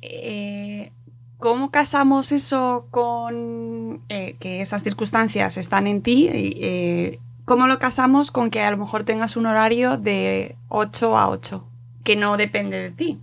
Eh, 0.02 0.92
¿Cómo 1.40 1.70
casamos 1.70 2.32
eso 2.32 2.88
con 2.90 4.02
eh, 4.10 4.36
que 4.40 4.62
esas 4.62 4.84
circunstancias 4.84 5.58
están 5.58 5.86
en 5.86 6.02
ti? 6.02 6.28
Eh, 6.32 7.20
¿Cómo 7.46 7.68
lo 7.68 7.78
casamos 7.78 8.32
con 8.32 8.50
que 8.50 8.62
a 8.62 8.72
lo 8.72 8.78
mejor 8.78 9.04
tengas 9.04 9.38
un 9.38 9.46
horario 9.46 9.98
de 9.98 10.56
8 10.70 11.18
a 11.18 11.30
8, 11.30 11.64
que 12.04 12.16
no 12.16 12.38
depende 12.38 12.78
de 12.80 12.90
ti, 12.90 13.20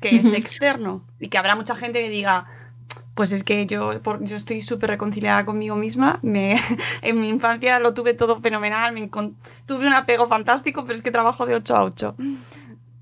que 0.00 0.16
es 0.16 0.32
externo? 0.32 1.04
Y 1.18 1.28
que 1.28 1.38
habrá 1.38 1.56
mucha 1.56 1.74
gente 1.74 2.00
que 2.00 2.10
diga, 2.10 2.46
pues 3.14 3.32
es 3.32 3.42
que 3.42 3.64
yo, 3.66 3.94
yo 4.20 4.36
estoy 4.36 4.60
súper 4.60 4.90
reconciliada 4.90 5.46
conmigo 5.46 5.74
misma. 5.74 6.18
Me, 6.22 6.60
en 7.02 7.20
mi 7.20 7.30
infancia 7.30 7.78
lo 7.78 7.94
tuve 7.94 8.12
todo 8.12 8.38
fenomenal, 8.40 8.92
me, 8.92 9.08
tuve 9.08 9.86
un 9.86 9.94
apego 9.94 10.28
fantástico, 10.28 10.82
pero 10.82 10.94
es 10.94 11.02
que 11.02 11.10
trabajo 11.10 11.46
de 11.46 11.54
8 11.54 11.76
a 11.76 11.82
8. 11.82 12.14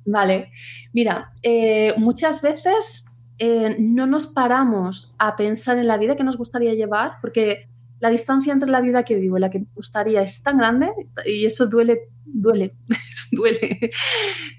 Vale, 0.06 0.52
mira, 0.92 1.32
eh, 1.42 1.94
muchas 1.96 2.42
veces 2.42 3.13
eh, 3.38 3.76
no 3.78 4.06
nos 4.06 4.26
paramos 4.26 5.14
a 5.18 5.36
pensar 5.36 5.78
en 5.78 5.88
la 5.88 5.98
vida 5.98 6.16
que 6.16 6.24
nos 6.24 6.36
gustaría 6.36 6.74
llevar, 6.74 7.14
porque 7.20 7.68
la 8.00 8.10
distancia 8.10 8.52
entre 8.52 8.70
la 8.70 8.80
vida 8.80 9.02
que 9.02 9.16
vivo 9.16 9.38
y 9.38 9.40
la 9.40 9.50
que 9.50 9.60
me 9.60 9.66
gustaría 9.74 10.20
es 10.20 10.42
tan 10.42 10.58
grande 10.58 10.92
y 11.26 11.46
eso 11.46 11.66
duele, 11.66 12.10
duele, 12.24 12.76
duele. 13.32 13.90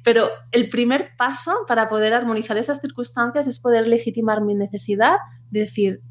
Pero 0.04 0.30
el 0.52 0.70
primer 0.70 1.10
paso 1.18 1.54
para 1.68 1.88
poder 1.88 2.14
armonizar 2.14 2.58
esas 2.58 2.82
circunstancias 2.82 3.48
es 3.48 3.60
poder 3.60 3.88
legitimar 3.88 4.42
mi 4.42 4.56
necesidad 4.56 5.18
de 5.52 5.62
decir, 5.62 6.02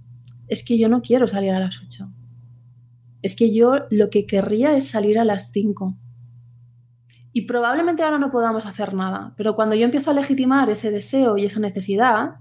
es 0.49 0.65
que 0.65 0.79
yo 0.79 0.89
no 0.89 1.03
quiero 1.03 1.27
salir 1.27 1.53
a 1.53 1.61
las 1.61 1.81
8. 1.83 2.09
Es 3.23 3.35
que 3.35 3.55
yo 3.55 3.87
lo 3.91 4.11
que 4.11 4.27
querría 4.27 4.77
es 4.77 4.89
salir 4.89 5.19
a 5.19 5.25
las 5.25 5.51
5. 5.51 5.97
Y 7.33 7.47
probablemente 7.47 8.03
ahora 8.05 8.19
no 8.19 8.31
podamos 8.31 8.65
hacer 8.65 8.95
nada, 8.95 9.35
pero 9.37 9.57
cuando 9.57 9.75
yo 9.75 9.85
empiezo 9.85 10.13
a 10.13 10.15
legitimar 10.15 10.71
ese 10.71 10.93
deseo 10.93 11.37
y 11.37 11.47
esa 11.47 11.59
necesidad, 11.59 12.37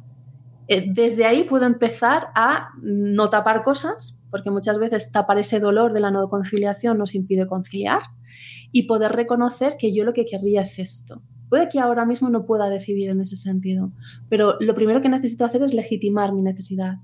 eh, 0.68 0.86
desde 0.88 1.26
ahí 1.26 1.44
puedo 1.44 1.66
empezar 1.66 2.28
a 2.36 2.70
no 2.82 3.30
tapar 3.30 3.64
cosas, 3.64 4.24
porque 4.32 4.50
muchas 4.50 4.78
veces 4.80 5.12
tapar 5.12 5.38
ese 5.38 5.60
dolor 5.60 5.94
de 5.94 6.00
la 6.00 6.12
no 6.12 6.30
conciliación 6.30 6.98
nos 6.98 7.16
impide 7.16 7.48
conciliar 7.48 8.02
y 8.72 8.84
poder 8.84 9.12
reconocer 9.12 9.76
que 9.78 9.94
yo 9.94 10.04
lo 10.04 10.14
que 10.14 10.26
querría 10.26 10.62
es 10.62 10.80
esto. 10.80 11.22
Puede 11.50 11.68
que 11.70 11.80
ahora 11.80 12.06
mismo 12.06 12.30
no 12.30 12.46
pueda 12.46 12.70
decidir 12.70 13.10
en 13.10 13.22
ese 13.22 13.36
sentido, 13.36 13.92
pero 14.30 14.58
lo 14.60 14.74
primero 14.74 15.02
que 15.02 15.10
necesito 15.10 15.46
hacer 15.46 15.62
es 15.62 15.74
legitimar 15.74 16.34
mi 16.34 16.42
necesidad 16.42 16.96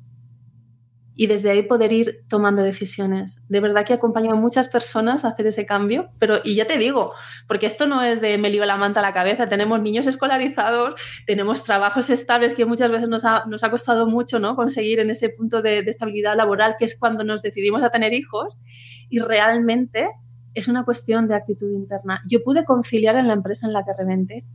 y 1.20 1.28
desde 1.28 1.52
ahí 1.52 1.64
poder 1.64 1.92
ir 1.92 2.24
tomando 2.30 2.64
decisiones. 2.64 3.42
De 3.50 3.60
verdad 3.60 3.86
que 3.86 3.92
acompaño 3.92 4.32
a 4.32 4.36
muchas 4.36 4.70
personas 4.70 5.26
a 5.26 5.28
hacer 5.28 5.48
ese 5.48 5.66
cambio, 5.66 6.12
pero 6.18 6.38
y 6.46 6.56
ya 6.56 6.66
te 6.66 6.78
digo, 6.78 7.12
porque 7.46 7.66
esto 7.66 7.88
no 7.88 8.02
es 8.02 8.22
de 8.22 8.38
me 8.38 8.50
lío 8.50 8.66
la 8.66 8.78
manta 8.78 9.02
a 9.02 9.04
la 9.04 9.12
cabeza, 9.12 9.50
tenemos 9.50 9.82
niños 9.82 10.08
escolarizados, 10.08 10.96
tenemos 11.28 11.64
trabajos 11.64 12.10
estables 12.10 12.54
que 12.54 12.64
muchas 12.64 12.90
veces 12.90 13.10
nos 13.10 13.26
ha, 13.26 13.44
nos 13.48 13.66
ha 13.66 13.70
costado 13.70 14.08
mucho 14.08 14.40
¿no? 14.40 14.56
conseguir 14.56 15.02
en 15.02 15.10
ese 15.10 15.28
punto 15.28 15.62
de, 15.62 15.84
de 15.84 15.90
estabilidad 15.90 16.38
laboral, 16.38 16.78
que 16.80 16.86
es 16.86 16.98
cuando 16.98 17.26
nos 17.26 17.42
decidimos 17.42 17.84
a 17.84 17.90
tener 17.90 18.14
hijos, 18.14 18.58
y 19.10 19.20
realmente 19.20 20.08
es 20.54 20.70
una 20.70 20.86
cuestión 20.86 21.28
de 21.28 21.36
actitud 21.36 21.70
interna. 21.74 22.22
Yo 22.30 22.44
pude 22.46 22.64
conciliar 22.64 23.18
en 23.18 23.28
la 23.28 23.34
empresa 23.34 23.68
en 23.68 23.74
la 23.74 23.84
que 23.84 23.92
reventé 23.92 24.46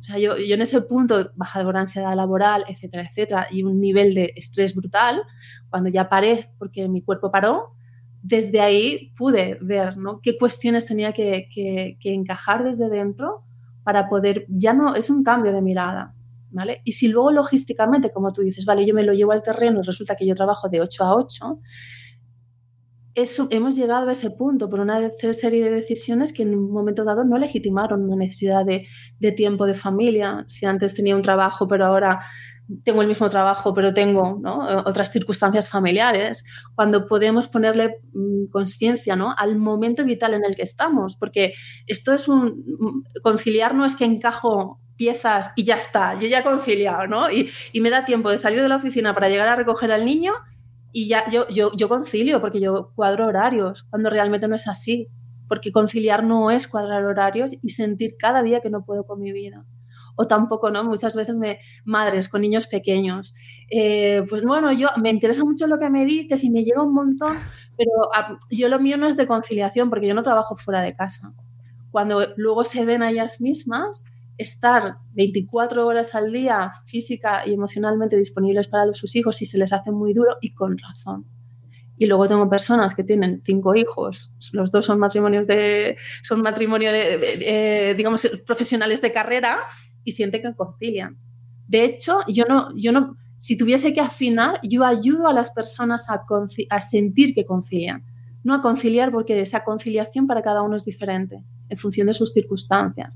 o 0.00 0.02
sea, 0.02 0.18
yo, 0.18 0.36
en 0.36 0.60
ese 0.60 0.82
punto, 0.82 1.30
baja 1.34 1.64
de 1.64 1.78
ansiedad 1.78 2.14
laboral, 2.14 2.64
etcétera, 2.68 3.04
etcétera, 3.04 3.48
y 3.50 3.62
un 3.62 3.80
nivel 3.80 4.14
de 4.14 4.32
estrés 4.36 4.74
brutal, 4.74 5.22
cuando 5.70 5.88
ya 5.88 6.08
paré, 6.08 6.50
porque 6.58 6.88
mi 6.88 7.02
cuerpo 7.02 7.30
paró, 7.30 7.74
desde 8.22 8.60
ahí 8.60 9.12
pude 9.16 9.58
ver 9.60 9.96
¿no? 9.96 10.20
qué 10.20 10.36
cuestiones 10.36 10.86
tenía 10.86 11.12
que, 11.12 11.48
que, 11.52 11.96
que, 12.00 12.12
encajar 12.12 12.64
desde 12.64 12.88
dentro 12.88 13.44
para 13.84 14.08
poder, 14.08 14.46
ya 14.48 14.72
no, 14.72 14.94
es 14.96 15.10
un 15.10 15.22
cambio 15.22 15.52
de 15.52 15.62
mirada, 15.62 16.14
¿vale? 16.50 16.82
Y 16.84 16.92
si 16.92 17.08
luego 17.08 17.30
logísticamente, 17.30 18.10
como 18.12 18.32
tú 18.32 18.42
dices, 18.42 18.64
vale, 18.64 18.84
yo 18.84 18.94
me 18.94 19.04
lo 19.04 19.12
llevo 19.12 19.32
al 19.32 19.42
terreno 19.42 19.80
y 19.80 19.82
resulta 19.84 20.16
que 20.16 20.26
yo 20.26 20.34
trabajo 20.34 20.68
de 20.68 20.80
8 20.80 21.04
a 21.04 21.14
8, 21.14 21.60
hemos 23.50 23.76
llegado 23.76 24.08
a 24.08 24.12
ese 24.12 24.30
punto 24.30 24.68
por 24.68 24.80
una 24.80 25.10
serie 25.10 25.64
de 25.64 25.70
decisiones 25.70 26.32
que 26.32 26.42
en 26.42 26.54
un 26.54 26.70
momento 26.70 27.04
dado 27.04 27.24
no 27.24 27.38
legitimaron 27.38 28.04
una 28.04 28.16
necesidad 28.16 28.64
de, 28.64 28.86
de, 29.18 29.32
tiempo 29.32 29.66
de 29.66 29.74
familia. 29.74 30.44
Si 30.48 30.66
antes 30.66 30.94
tenía 30.94 31.16
un 31.16 31.22
trabajo, 31.22 31.66
pero 31.66 31.86
ahora 31.86 32.20
tengo 32.84 33.02
el 33.02 33.08
mismo 33.08 33.30
trabajo, 33.30 33.72
pero 33.74 33.94
tengo 33.94 34.38
¿no? 34.42 34.58
otras 34.84 35.12
circunstancias 35.12 35.68
familiares, 35.68 36.44
cuando 36.74 37.06
podemos 37.06 37.46
ponerle 37.46 38.00
mm, 38.12 38.50
conciencia 38.50 39.16
¿no? 39.16 39.34
al 39.36 39.56
momento 39.56 40.04
vital 40.04 40.34
en 40.34 40.44
el 40.44 40.56
que 40.56 40.62
estamos, 40.62 41.16
porque 41.16 41.54
esto 41.86 42.12
es 42.12 42.28
un... 42.28 43.04
conciliar 43.22 43.74
no 43.74 43.84
es 43.84 43.94
que 43.94 44.04
encajo 44.04 44.80
piezas 44.96 45.52
y 45.56 45.64
ya 45.64 45.76
está, 45.76 46.18
yo 46.18 46.26
ya 46.26 46.40
he 46.40 46.42
conciliado, 46.42 47.06
¿no? 47.06 47.30
Y, 47.30 47.50
y 47.72 47.80
me 47.82 47.90
da 47.90 48.06
tiempo 48.06 48.30
de 48.30 48.38
salir 48.38 48.62
de 48.62 48.68
la 48.68 48.76
oficina 48.76 49.14
para 49.14 49.28
llegar 49.28 49.46
a 49.46 49.54
recoger 49.54 49.92
al 49.92 50.06
niño 50.06 50.32
y 50.96 51.08
ya 51.08 51.28
yo, 51.28 51.46
yo, 51.50 51.88
concilio 51.90 52.40
porque 52.40 52.58
yo 52.58 52.90
cuadro 52.94 53.26
horarios, 53.26 53.82
cuando 53.90 54.08
realmente 54.08 54.48
no 54.48 54.54
es 54.54 54.66
así, 54.66 55.08
porque 55.46 55.70
conciliar 55.70 56.24
no 56.24 56.50
es 56.50 56.66
cuadrar 56.66 57.04
horarios 57.04 57.50
y 57.62 57.68
sentir 57.68 58.16
cada 58.18 58.42
día 58.42 58.62
que 58.62 58.70
no 58.70 58.82
puedo 58.82 59.04
con 59.04 59.20
mi 59.20 59.30
vida. 59.30 59.66
O 60.14 60.26
tampoco, 60.26 60.70
¿no? 60.70 60.84
Muchas 60.84 61.14
veces 61.14 61.36
me, 61.36 61.58
madres 61.84 62.30
con 62.30 62.40
niños 62.40 62.66
pequeños, 62.66 63.34
eh, 63.70 64.22
pues 64.26 64.42
bueno, 64.42 64.72
yo 64.72 64.88
me 64.96 65.10
interesa 65.10 65.44
mucho 65.44 65.66
lo 65.66 65.78
que 65.78 65.90
me 65.90 66.06
dices 66.06 66.42
y 66.44 66.48
me 66.48 66.64
llega 66.64 66.82
un 66.82 66.94
montón, 66.94 67.36
pero 67.76 67.90
a, 68.14 68.38
yo 68.50 68.70
lo 68.70 68.80
mío 68.80 68.96
no 68.96 69.06
es 69.06 69.18
de 69.18 69.26
conciliación 69.26 69.90
porque 69.90 70.06
yo 70.06 70.14
no 70.14 70.22
trabajo 70.22 70.56
fuera 70.56 70.80
de 70.80 70.96
casa. 70.96 71.34
Cuando 71.90 72.26
luego 72.38 72.64
se 72.64 72.86
ven 72.86 73.02
a 73.02 73.10
ellas 73.10 73.38
mismas, 73.42 74.06
estar 74.38 74.98
24 75.14 75.86
horas 75.86 76.14
al 76.14 76.32
día 76.32 76.70
física 76.86 77.42
y 77.46 77.54
emocionalmente 77.54 78.16
disponibles 78.16 78.68
para 78.68 78.92
sus 78.94 79.16
hijos 79.16 79.36
si 79.36 79.46
se 79.46 79.58
les 79.58 79.72
hace 79.72 79.92
muy 79.92 80.12
duro 80.14 80.36
y 80.40 80.54
con 80.54 80.76
razón. 80.78 81.26
Y 81.98 82.06
luego 82.06 82.28
tengo 82.28 82.48
personas 82.50 82.94
que 82.94 83.04
tienen 83.04 83.40
cinco 83.40 83.74
hijos, 83.74 84.34
los 84.52 84.70
dos 84.70 84.84
son 84.84 84.98
matrimonios 84.98 85.46
de, 85.46 85.96
son 86.22 86.42
matrimonio 86.42 86.92
de, 86.92 87.18
de, 87.18 87.94
digamos, 87.96 88.28
profesionales 88.46 89.00
de 89.00 89.12
carrera 89.12 89.58
y 90.04 90.12
sienten 90.12 90.42
que 90.42 90.54
concilian. 90.54 91.16
De 91.66 91.84
hecho, 91.84 92.20
yo 92.28 92.44
no, 92.46 92.68
yo 92.76 92.92
no, 92.92 93.16
si 93.38 93.56
tuviese 93.56 93.92
que 93.92 94.00
afinar, 94.00 94.60
yo 94.62 94.84
ayudo 94.84 95.28
a 95.28 95.32
las 95.32 95.50
personas 95.50 96.06
a 96.08 96.80
sentir 96.80 97.34
que 97.34 97.44
concilian, 97.44 98.04
no 98.44 98.54
a 98.54 98.62
conciliar 98.62 99.10
porque 99.10 99.40
esa 99.40 99.64
conciliación 99.64 100.26
para 100.26 100.42
cada 100.42 100.62
uno 100.62 100.76
es 100.76 100.84
diferente 100.84 101.42
en 101.68 101.78
función 101.78 102.06
de 102.06 102.14
sus 102.14 102.32
circunstancias. 102.32 103.12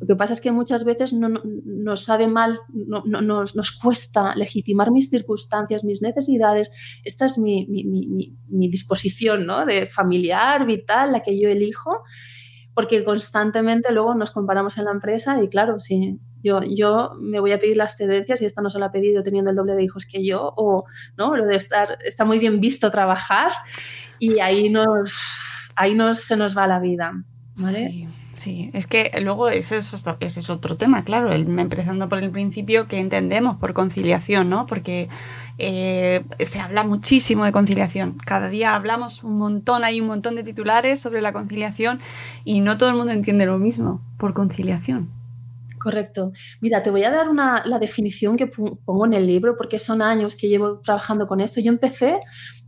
Lo 0.00 0.06
que 0.06 0.16
pasa 0.16 0.32
es 0.32 0.40
que 0.40 0.50
muchas 0.50 0.84
veces 0.84 1.12
no, 1.12 1.28
no, 1.28 1.42
nos 1.44 2.04
sabe 2.04 2.26
mal, 2.26 2.60
no, 2.72 3.02
nos, 3.04 3.54
nos, 3.54 3.70
cuesta 3.70 4.34
legitimar 4.34 4.90
mis 4.90 5.10
circunstancias, 5.10 5.84
mis 5.84 6.00
necesidades. 6.00 6.72
Esta 7.04 7.26
es 7.26 7.36
mi, 7.36 7.66
mi, 7.66 7.84
mi, 7.84 8.34
mi, 8.48 8.68
disposición 8.70 9.46
de 9.66 9.86
familiar, 9.86 10.64
vital, 10.64 11.12
la 11.12 11.22
que 11.22 11.38
yo 11.38 11.50
elijo, 11.50 12.02
porque 12.72 13.04
constantemente 13.04 13.92
luego 13.92 14.14
nos 14.14 14.30
comparamos 14.30 14.78
en 14.78 14.86
la 14.86 14.92
empresa 14.92 15.42
y 15.42 15.50
claro, 15.50 15.78
si 15.80 16.18
yo, 16.42 16.62
yo 16.62 17.10
me 17.20 17.38
voy 17.38 17.52
a 17.52 17.60
pedir 17.60 17.76
las 17.76 17.98
tendencias 17.98 18.40
y 18.40 18.46
esta 18.46 18.62
no 18.62 18.70
se 18.70 18.78
la 18.78 18.86
ha 18.86 18.92
pedido 18.92 19.22
teniendo 19.22 19.50
el 19.50 19.56
doble 19.56 19.74
de 19.74 19.82
hijos 19.82 20.06
que 20.06 20.24
yo, 20.24 20.54
o 20.56 20.84
no, 21.18 21.36
lo 21.36 21.44
de 21.44 21.56
estar, 21.56 21.98
está 22.02 22.24
muy 22.24 22.38
bien 22.38 22.58
visto 22.58 22.90
trabajar 22.90 23.52
y 24.18 24.38
ahí, 24.38 24.70
nos, 24.70 25.14
ahí 25.76 25.94
nos, 25.94 26.20
se 26.20 26.38
nos 26.38 26.56
va 26.56 26.66
la 26.66 26.80
vida. 26.80 27.12
¿vale? 27.56 27.90
Sí. 27.90 28.08
Sí, 28.40 28.70
es 28.72 28.86
que 28.86 29.10
luego 29.20 29.50
ese 29.50 29.76
es, 29.76 29.92
ese 30.20 30.40
es 30.40 30.48
otro 30.48 30.78
tema, 30.78 31.04
claro, 31.04 31.30
empezando 31.30 32.08
por 32.08 32.20
el 32.22 32.30
principio 32.30 32.88
que 32.88 32.98
entendemos 32.98 33.58
por 33.58 33.74
conciliación, 33.74 34.48
¿no? 34.48 34.66
Porque 34.66 35.10
eh, 35.58 36.24
se 36.38 36.58
habla 36.58 36.82
muchísimo 36.82 37.44
de 37.44 37.52
conciliación. 37.52 38.16
Cada 38.24 38.48
día 38.48 38.74
hablamos 38.74 39.24
un 39.24 39.36
montón, 39.36 39.84
hay 39.84 40.00
un 40.00 40.06
montón 40.06 40.36
de 40.36 40.42
titulares 40.42 41.00
sobre 41.00 41.20
la 41.20 41.34
conciliación 41.34 42.00
y 42.42 42.60
no 42.60 42.78
todo 42.78 42.88
el 42.88 42.94
mundo 42.94 43.12
entiende 43.12 43.44
lo 43.44 43.58
mismo 43.58 44.00
por 44.16 44.32
conciliación. 44.32 45.10
Correcto. 45.78 46.32
Mira, 46.62 46.82
te 46.82 46.90
voy 46.90 47.04
a 47.04 47.10
dar 47.10 47.28
una, 47.28 47.62
la 47.66 47.78
definición 47.78 48.38
que 48.38 48.46
pongo 48.46 49.04
en 49.04 49.12
el 49.12 49.26
libro 49.26 49.54
porque 49.54 49.78
son 49.78 50.00
años 50.00 50.34
que 50.34 50.48
llevo 50.48 50.78
trabajando 50.78 51.26
con 51.26 51.42
esto. 51.42 51.60
Yo 51.60 51.70
empecé 51.70 52.20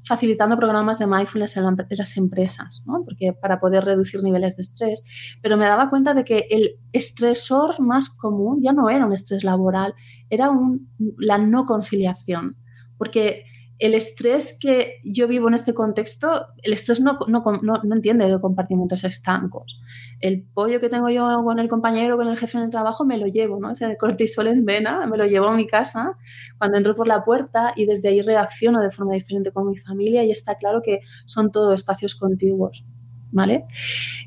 facilitando 0.06 0.56
programas 0.56 0.98
de 0.98 1.06
mindfulness 1.06 1.56
en 1.56 1.76
las 1.90 2.16
empresas, 2.16 2.84
¿no? 2.86 3.04
porque 3.04 3.32
para 3.32 3.60
poder 3.60 3.84
reducir 3.84 4.22
niveles 4.22 4.56
de 4.56 4.62
estrés, 4.62 5.04
pero 5.42 5.56
me 5.56 5.66
daba 5.66 5.90
cuenta 5.90 6.14
de 6.14 6.24
que 6.24 6.46
el 6.50 6.76
estresor 6.92 7.80
más 7.80 8.08
común 8.08 8.60
ya 8.62 8.72
no 8.72 8.90
era 8.90 9.06
un 9.06 9.12
estrés 9.12 9.44
laboral, 9.44 9.94
era 10.28 10.50
un, 10.50 10.88
la 11.18 11.38
no 11.38 11.66
conciliación, 11.66 12.56
porque 12.98 13.44
el 13.78 13.94
estrés 13.94 14.58
que 14.60 15.00
yo 15.04 15.26
vivo 15.26 15.48
en 15.48 15.54
este 15.54 15.74
contexto, 15.74 16.46
el 16.62 16.72
estrés 16.72 17.00
no, 17.00 17.18
no, 17.26 17.42
no, 17.62 17.80
no, 17.82 17.94
entiende 17.94 18.30
de 18.30 18.40
compartimentos 18.40 19.02
estancos. 19.04 19.80
El 20.20 20.42
pollo 20.42 20.80
que 20.80 20.88
tengo 20.88 21.08
yo 21.08 21.42
con 21.42 21.58
el 21.58 21.68
compañero, 21.68 22.16
con 22.16 22.28
el 22.28 22.36
jefe 22.36 22.58
en 22.58 22.64
el 22.64 22.70
trabajo, 22.70 23.04
me 23.04 23.18
lo 23.18 23.26
llevo, 23.26 23.58
¿no? 23.58 23.70
Ese 23.70 23.96
cortisol 23.96 24.46
en 24.46 24.64
vena, 24.64 25.06
me 25.06 25.16
lo 25.16 25.26
llevo 25.26 25.46
a 25.46 25.56
mi 25.56 25.66
casa 25.66 26.16
cuando 26.58 26.76
entro 26.76 26.94
por 26.94 27.08
la 27.08 27.24
puerta 27.24 27.72
y 27.74 27.86
desde 27.86 28.10
ahí 28.10 28.22
reacciono 28.22 28.80
de 28.80 28.90
forma 28.90 29.14
diferente 29.14 29.50
con 29.50 29.68
mi 29.68 29.78
familia 29.78 30.22
y 30.24 30.30
está 30.30 30.56
claro 30.56 30.80
que 30.82 31.00
son 31.26 31.50
todo 31.50 31.72
espacios 31.72 32.14
contiguos, 32.14 32.84
¿vale? 33.30 33.64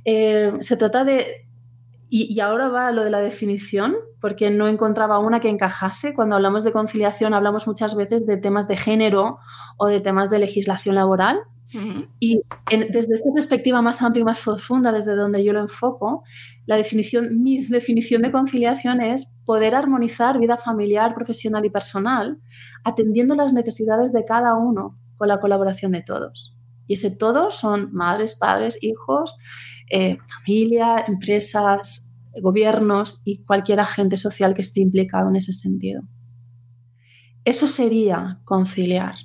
Eh, 0.03 0.51
se 0.59 0.75
trata 0.75 1.05
de 1.05 1.45
y, 2.07 2.33
y, 2.33 2.39
ahora 2.39 2.69
va 2.69 2.91
lo 2.91 3.03
de 3.03 3.09
la 3.09 3.19
definición, 3.19 3.95
porque 4.25 4.49
no 4.49 4.67
encontraba 4.67 5.19
una 5.19 5.39
que 5.39 5.49
encajase. 5.49 6.15
Cuando 6.15 6.35
hablamos 6.35 6.63
de 6.63 6.71
conciliación 6.71 7.35
hablamos 7.35 7.67
muchas 7.67 7.95
veces 7.95 8.25
de 8.25 8.37
temas 8.37 8.67
de 8.67 8.75
género 8.75 9.37
o 9.77 9.85
de 9.85 10.01
temas 10.01 10.31
de 10.31 10.39
legislación 10.39 10.95
laboral. 10.95 11.41
Uh 11.75 11.77
-huh. 11.77 12.09
Y 12.19 12.41
en, 12.71 12.87
desde 12.89 13.13
esta 13.13 13.29
perspectiva 13.35 13.83
más 13.83 14.01
amplia 14.01 14.21
y 14.21 14.25
más 14.25 14.39
profunda, 14.39 14.91
desde 14.91 15.15
donde 15.15 15.43
yo 15.43 15.53
lo 15.53 15.59
enfoco, 15.59 16.23
la 16.65 16.75
definición, 16.75 17.43
mi 17.43 17.67
definición 17.67 18.23
de 18.23 18.31
conciliación 18.31 18.99
es 18.99 19.31
poder 19.45 19.75
armonizar 19.75 20.39
vida 20.39 20.57
familiar, 20.57 21.13
profesional 21.13 21.63
y 21.63 21.69
personal, 21.69 22.39
atendiendo 22.83 23.35
las 23.35 23.53
necesidades 23.53 24.11
de 24.11 24.25
cada 24.25 24.55
uno 24.55 24.97
con 25.17 25.27
la 25.27 25.39
colaboración 25.39 25.91
de 25.91 26.01
todos. 26.01 26.57
Y 26.87 26.95
ese 26.95 27.15
todos 27.15 27.53
son 27.53 27.93
madres, 27.93 28.33
padres, 28.33 28.79
hijos, 28.81 29.35
eh, 29.91 30.17
familia, 30.27 31.05
empresas, 31.07 32.11
gobiernos 32.41 33.21
y 33.25 33.43
cualquier 33.43 33.79
agente 33.79 34.17
social 34.17 34.53
que 34.53 34.61
esté 34.61 34.81
implicado 34.81 35.29
en 35.29 35.35
ese 35.35 35.53
sentido. 35.53 36.01
Eso 37.43 37.67
sería 37.67 38.41
conciliar. 38.43 39.15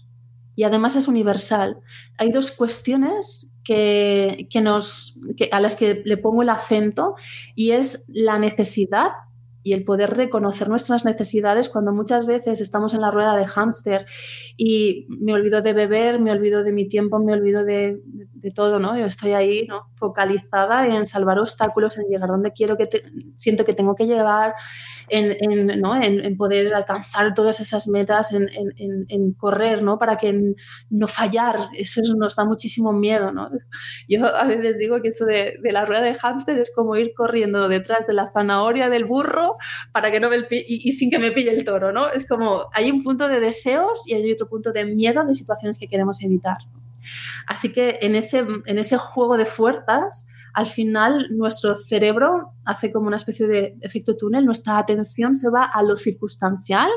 Y 0.54 0.64
además 0.64 0.94
es 0.96 1.08
universal. 1.08 1.78
Hay 2.18 2.30
dos 2.30 2.50
cuestiones 2.50 3.56
que, 3.64 4.46
que 4.50 4.60
nos, 4.60 5.18
a 5.52 5.60
las 5.60 5.76
que 5.76 6.02
le 6.04 6.16
pongo 6.18 6.42
el 6.42 6.50
acento 6.50 7.14
y 7.54 7.70
es 7.70 8.10
la 8.12 8.38
necesidad 8.38 9.10
y 9.62 9.72
el 9.74 9.84
poder 9.84 10.16
reconocer 10.16 10.68
nuestras 10.68 11.04
necesidades 11.04 11.68
cuando 11.68 11.92
muchas 11.92 12.26
veces 12.26 12.60
estamos 12.60 12.94
en 12.94 13.02
la 13.02 13.10
rueda 13.10 13.36
de 13.36 13.46
hámster 13.46 14.06
y 14.56 15.06
me 15.08 15.34
olvido 15.34 15.62
de 15.62 15.72
beber, 15.72 16.20
me 16.20 16.32
olvido 16.32 16.64
de 16.64 16.72
mi 16.72 16.88
tiempo, 16.88 17.18
me 17.18 17.32
olvido 17.32 17.64
de, 17.64 18.00
de 18.04 18.50
todo, 18.50 18.78
¿no? 18.78 18.98
Yo 18.98 19.06
estoy 19.06 19.32
ahí, 19.32 19.66
¿no? 19.66 19.90
Focalizada 19.94 20.86
en 20.86 21.06
salvar 21.06 21.38
obstáculos, 21.38 21.98
en 21.98 22.06
llegar 22.08 22.30
donde 22.30 22.52
quiero 22.52 22.76
que 22.76 22.88
siento 23.36 23.64
que 23.64 23.74
tengo 23.74 23.94
que 23.94 24.06
llegar, 24.06 24.54
en, 25.10 25.80
¿no? 25.80 26.00
en, 26.00 26.36
poder 26.36 26.74
alcanzar 26.74 27.34
todas 27.34 27.60
esas 27.60 27.88
metas, 27.88 28.32
en, 28.32 29.32
correr, 29.34 29.82
¿no? 29.82 29.98
Para 29.98 30.16
que 30.16 30.54
no 30.90 31.08
fallar. 31.08 31.68
Eso 31.76 32.00
nos 32.16 32.36
da 32.36 32.44
muchísimo 32.44 32.92
miedo, 32.92 33.32
¿no? 33.32 33.50
Yo 34.08 34.24
a 34.26 34.44
veces 34.44 34.78
digo 34.78 35.00
que 35.02 35.08
eso 35.08 35.24
de, 35.24 35.58
la 35.62 35.84
rueda 35.84 36.02
de 36.02 36.14
hámster 36.14 36.58
es 36.58 36.70
como 36.74 36.96
ir 36.96 37.12
corriendo 37.14 37.68
detrás 37.68 38.06
de 38.06 38.14
la 38.14 38.26
zanahoria 38.26 38.88
del 38.88 39.04
burro 39.04 39.56
para 39.92 40.10
que 40.10 40.20
no 40.20 40.30
me 40.30 40.38
y, 40.38 40.88
y, 40.88 40.92
sin 40.92 41.10
que 41.10 41.18
me 41.18 41.30
pille 41.30 41.50
el 41.52 41.64
toro, 41.64 41.92
¿no? 41.92 42.10
Es 42.10 42.26
como 42.26 42.66
hay 42.72 42.90
un 42.90 43.02
punto 43.02 43.28
de 43.28 43.40
deseos 43.40 44.06
y 44.06 44.14
hay 44.14 44.32
otro 44.32 44.48
punto 44.48 44.72
de 44.72 44.84
miedo 44.84 45.24
de 45.24 45.34
situaciones 45.34 45.78
que 45.78 45.88
queremos 45.88 46.22
evitar. 46.22 46.58
Así 47.46 47.72
que 47.72 47.98
en 48.02 48.14
ese, 48.14 48.44
en 48.66 48.78
ese 48.78 48.96
juego 48.96 49.36
de 49.36 49.46
fuerzas, 49.46 50.28
al 50.54 50.66
final 50.66 51.28
nuestro 51.30 51.74
cerebro 51.74 52.52
hace 52.64 52.92
como 52.92 53.06
una 53.06 53.16
especie 53.16 53.46
de 53.46 53.76
efecto 53.80 54.16
túnel, 54.16 54.44
nuestra 54.44 54.78
atención 54.78 55.34
se 55.34 55.50
va 55.50 55.64
a 55.64 55.82
lo 55.82 55.96
circunstancial, 55.96 56.88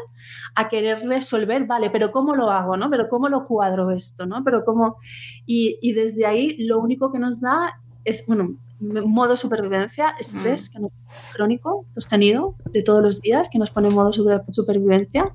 a 0.56 0.70
querer 0.70 1.00
resolver, 1.08 1.66
vale, 1.66 1.90
pero 1.90 2.12
¿cómo 2.12 2.36
lo 2.36 2.50
hago? 2.50 2.78
¿no? 2.78 2.90
Pero 2.90 3.10
¿cómo 3.10 3.30
lo 3.30 3.46
cuadro 3.46 3.92
esto? 3.92 4.26
¿no? 4.26 4.44
Pero 4.44 4.64
¿cómo? 4.66 4.98
Y, 5.46 5.94
desde 5.94 6.26
ahí 6.26 6.58
lo 6.58 6.80
único 6.80 7.12
que 7.12 7.20
nos 7.20 7.42
da 7.42 7.80
es, 8.04 8.26
bueno, 8.28 8.58
modo 9.06 9.38
supervivencia, 9.38 10.16
estrés 10.20 10.74
mm. 10.78 10.86
crónico, 11.34 11.86
sostenido, 11.90 12.56
de 12.72 12.84
todos 12.84 13.02
los 13.02 13.22
días, 13.22 13.50
que 13.50 13.60
nos 13.60 13.72
pone 13.72 13.90
en 13.90 13.96
modo 13.96 14.12
supervivencia. 14.14 15.34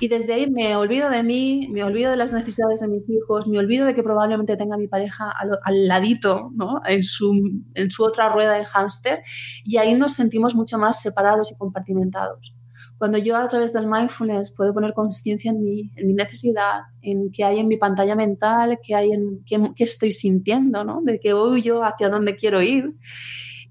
Y 0.00 0.08
desde 0.08 0.34
ahí 0.34 0.50
me 0.50 0.76
olvido 0.76 1.10
de 1.10 1.22
mí, 1.22 1.68
me 1.70 1.84
olvido 1.84 2.10
de 2.10 2.16
las 2.16 2.32
necesidades 2.32 2.80
de 2.80 2.88
mis 2.88 3.08
hijos, 3.08 3.46
me 3.46 3.58
olvido 3.58 3.86
de 3.86 3.94
que 3.94 4.02
probablemente 4.02 4.56
tenga 4.56 4.76
mi 4.76 4.88
pareja 4.88 5.30
al, 5.30 5.88
ladito, 5.88 6.50
¿no? 6.54 6.80
en, 6.86 7.02
su, 7.02 7.32
en 7.74 7.90
su 7.90 8.04
otra 8.04 8.28
rueda 8.28 8.54
de 8.54 8.64
hámster, 8.64 9.22
y 9.64 9.76
ahí 9.78 9.94
nos 9.94 10.14
sentimos 10.14 10.54
mucho 10.54 10.78
más 10.78 11.00
separados 11.00 11.52
y 11.52 11.56
compartimentados. 11.56 12.54
Cuando 12.98 13.18
yo 13.18 13.36
a 13.36 13.48
través 13.48 13.72
del 13.72 13.88
mindfulness 13.88 14.54
puedo 14.56 14.72
poner 14.72 14.94
conciencia 14.94 15.50
en 15.50 15.62
mí, 15.62 15.90
en 15.96 16.06
mi 16.06 16.14
necesidad, 16.14 16.82
en 17.02 17.30
qué 17.32 17.44
hay 17.44 17.58
en 17.58 17.68
mi 17.68 17.76
pantalla 17.76 18.14
mental, 18.14 18.78
qué, 18.82 18.94
hay 18.94 19.12
en, 19.12 19.42
qué, 19.44 19.72
estoy 19.78 20.12
sintiendo, 20.12 20.84
¿no? 20.84 21.00
de 21.02 21.18
qué 21.18 21.32
voy 21.32 21.62
yo, 21.62 21.82
hacia 21.82 22.08
dónde 22.08 22.36
quiero 22.36 22.62
ir. 22.62 22.94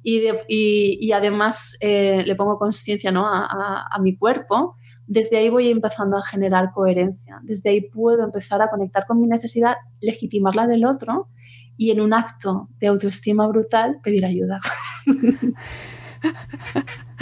Y, 0.06 0.24
y, 0.50 1.12
además 1.13 1.77
eh, 1.80 2.24
le 2.25 2.36
pongo 2.36 2.60
conciencia 2.60 3.12
¿no? 3.12 3.25
a, 3.25 3.88
a, 3.89 4.00
mi 4.00 4.18
cuerpo, 4.18 4.75
desde 5.08 5.38
ahí 5.38 5.50
voy 5.50 5.70
empezando 5.70 6.18
a 6.18 6.24
generar 6.24 6.72
coherencia. 6.74 7.39
Desde 7.44 7.70
ahí 7.70 7.89
puedo 7.89 8.24
empezar 8.24 8.62
a 8.62 8.70
conectar 8.70 9.06
con 9.06 9.22
mi 9.22 9.27
necesidad, 9.27 9.77
legitimarla 10.01 10.68
del 10.68 10.86
otro 10.86 11.30
y 11.77 11.92
en 11.92 12.01
un 12.01 12.13
acto 12.13 12.68
de 12.80 12.88
autoestima 12.88 13.48
brutal 13.48 14.00
pedir 14.03 14.25
ayuda. 14.25 14.60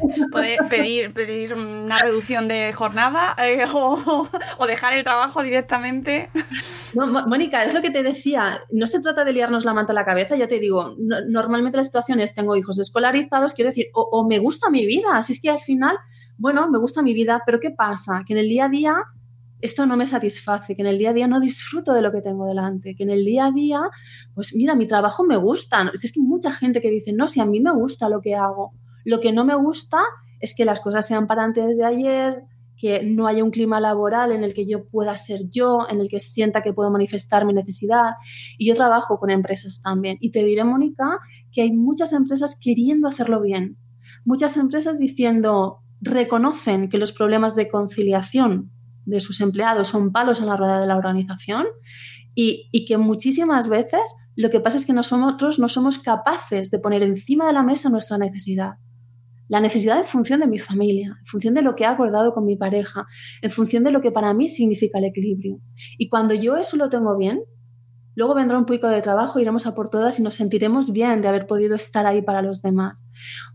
Poder 0.32 0.58
pedir, 0.68 1.12
pedir 1.12 1.54
una 1.54 1.98
reducción 1.98 2.48
de 2.48 2.72
jornada 2.72 3.34
eh, 3.42 3.64
o, 3.72 4.28
dejar 4.66 4.96
el 4.96 5.04
trabajo 5.04 5.42
directamente. 5.42 6.30
Mónica, 6.94 7.64
es 7.64 7.74
lo 7.74 7.82
que 7.82 7.90
te 7.90 8.02
decía, 8.02 8.60
no 8.70 8.86
se 8.86 9.00
trata 9.00 9.24
de 9.24 9.32
liarnos 9.32 9.64
la 9.64 9.74
manta 9.74 9.92
a 9.92 9.94
la 9.94 10.04
cabeza, 10.04 10.36
ya 10.36 10.48
te 10.48 10.58
digo, 10.58 10.96
normalmente 11.28 11.76
las 11.76 11.86
situaciones 11.86 12.34
tengo 12.34 12.56
hijos 12.56 12.78
escolarizados, 12.78 13.54
quiero 13.54 13.70
decir, 13.70 13.86
o, 13.92 14.26
me 14.26 14.38
gusta 14.38 14.70
mi 14.70 14.86
vida, 14.86 15.16
así 15.16 15.32
es 15.32 15.40
que 15.40 15.50
al 15.50 15.60
final, 15.60 15.96
bueno, 16.38 16.70
me 16.70 16.78
gusta 16.78 17.02
mi 17.02 17.14
vida, 17.14 17.42
pero 17.44 17.60
¿qué 17.60 17.70
pasa? 17.70 18.22
Que 18.26 18.32
en 18.32 18.38
el 18.38 18.48
día 18.48 18.66
a 18.66 18.68
día 18.68 18.96
esto 19.60 19.86
no 19.86 19.96
me 19.96 20.06
satisface, 20.06 20.76
que 20.76 20.82
en 20.82 20.88
el 20.88 20.98
día 20.98 21.10
a 21.10 21.12
día 21.12 21.26
no 21.26 21.40
disfruto 21.40 21.92
de 21.92 22.02
lo 22.02 22.12
que 22.12 22.20
tengo 22.20 22.46
delante, 22.46 22.94
que 22.94 23.04
en 23.04 23.10
el 23.10 23.24
día 23.24 23.46
a 23.46 23.52
día, 23.52 23.80
pues 24.34 24.54
mira, 24.54 24.74
mi 24.74 24.86
trabajo 24.86 25.24
me 25.24 25.36
gusta. 25.36 25.90
Es 25.94 26.12
que 26.12 26.20
mucha 26.20 26.52
gente 26.52 26.80
que 26.80 26.90
dice, 26.90 27.12
no, 27.12 27.26
si 27.26 27.40
a 27.40 27.46
mí 27.46 27.60
me 27.60 27.72
gusta 27.72 28.08
lo 28.08 28.20
que 28.20 28.34
hago. 28.34 28.72
Lo 29.06 29.20
que 29.20 29.32
no 29.32 29.44
me 29.44 29.54
gusta 29.54 29.98
es 30.40 30.52
que 30.56 30.64
las 30.64 30.80
cosas 30.80 31.06
sean 31.06 31.28
para 31.28 31.44
antes 31.44 31.78
de 31.78 31.84
ayer, 31.84 32.42
que 32.76 33.04
no 33.04 33.28
haya 33.28 33.44
un 33.44 33.52
clima 33.52 33.78
laboral 33.78 34.32
en 34.32 34.42
el 34.42 34.52
que 34.52 34.66
yo 34.66 34.88
pueda 34.88 35.16
ser 35.16 35.42
yo, 35.48 35.86
en 35.88 36.00
el 36.00 36.08
que 36.08 36.18
sienta 36.18 36.60
que 36.60 36.72
puedo 36.72 36.90
manifestar 36.90 37.46
mi 37.46 37.52
necesidad. 37.52 38.14
Y 38.58 38.66
yo 38.66 38.74
trabajo 38.74 39.20
con 39.20 39.30
empresas 39.30 39.80
también. 39.80 40.18
Y 40.20 40.32
te 40.32 40.42
diré, 40.42 40.64
Mónica, 40.64 41.20
que 41.52 41.62
hay 41.62 41.70
muchas 41.70 42.12
empresas 42.12 42.58
queriendo 42.60 43.06
hacerlo 43.06 43.40
bien. 43.40 43.78
Muchas 44.24 44.56
empresas 44.56 44.98
diciendo, 44.98 45.84
reconocen 46.00 46.88
que 46.88 46.98
los 46.98 47.12
problemas 47.12 47.54
de 47.54 47.68
conciliación 47.68 48.72
de 49.04 49.20
sus 49.20 49.40
empleados 49.40 49.86
son 49.86 50.10
palos 50.10 50.40
en 50.40 50.46
la 50.46 50.56
rueda 50.56 50.80
de 50.80 50.88
la 50.88 50.96
organización 50.96 51.66
y, 52.34 52.68
y, 52.72 52.86
que 52.86 52.98
muchísimas 52.98 53.68
veces 53.68 54.02
lo 54.34 54.50
que 54.50 54.58
pasa 54.58 54.78
es 54.78 54.84
que 54.84 54.92
nosotros 54.92 55.60
no 55.60 55.68
somos 55.68 56.00
capaces 56.00 56.72
de 56.72 56.80
poner 56.80 57.04
encima 57.04 57.46
de 57.46 57.52
la 57.52 57.62
mesa 57.62 57.88
nuestra 57.88 58.18
necesidad. 58.18 58.74
La 59.48 59.60
necesidad 59.60 59.98
en 59.98 60.04
función 60.04 60.40
de 60.40 60.46
mi 60.46 60.58
familia, 60.58 61.16
en 61.18 61.26
función 61.26 61.54
de 61.54 61.62
lo 61.62 61.74
que 61.76 61.84
he 61.84 61.86
acordado 61.86 62.32
con 62.34 62.44
mi 62.44 62.56
pareja, 62.56 63.06
en 63.42 63.50
función 63.50 63.84
de 63.84 63.92
lo 63.92 64.00
que 64.00 64.10
para 64.10 64.34
mí 64.34 64.48
significa 64.48 64.98
el 64.98 65.04
equilibrio. 65.04 65.60
Y 65.98 66.08
cuando 66.08 66.34
yo 66.34 66.56
eso 66.56 66.76
lo 66.76 66.88
tengo 66.88 67.16
bien, 67.16 67.40
Luego 68.16 68.34
vendrá 68.34 68.56
un 68.56 68.64
pico 68.64 68.88
de 68.88 69.02
trabajo, 69.02 69.38
iremos 69.38 69.66
a 69.66 69.74
por 69.74 69.90
todas 69.90 70.18
y 70.18 70.22
nos 70.22 70.34
sentiremos 70.34 70.90
bien 70.90 71.20
de 71.20 71.28
haber 71.28 71.46
podido 71.46 71.76
estar 71.76 72.06
ahí 72.06 72.22
para 72.22 72.40
los 72.40 72.62
demás. 72.62 73.06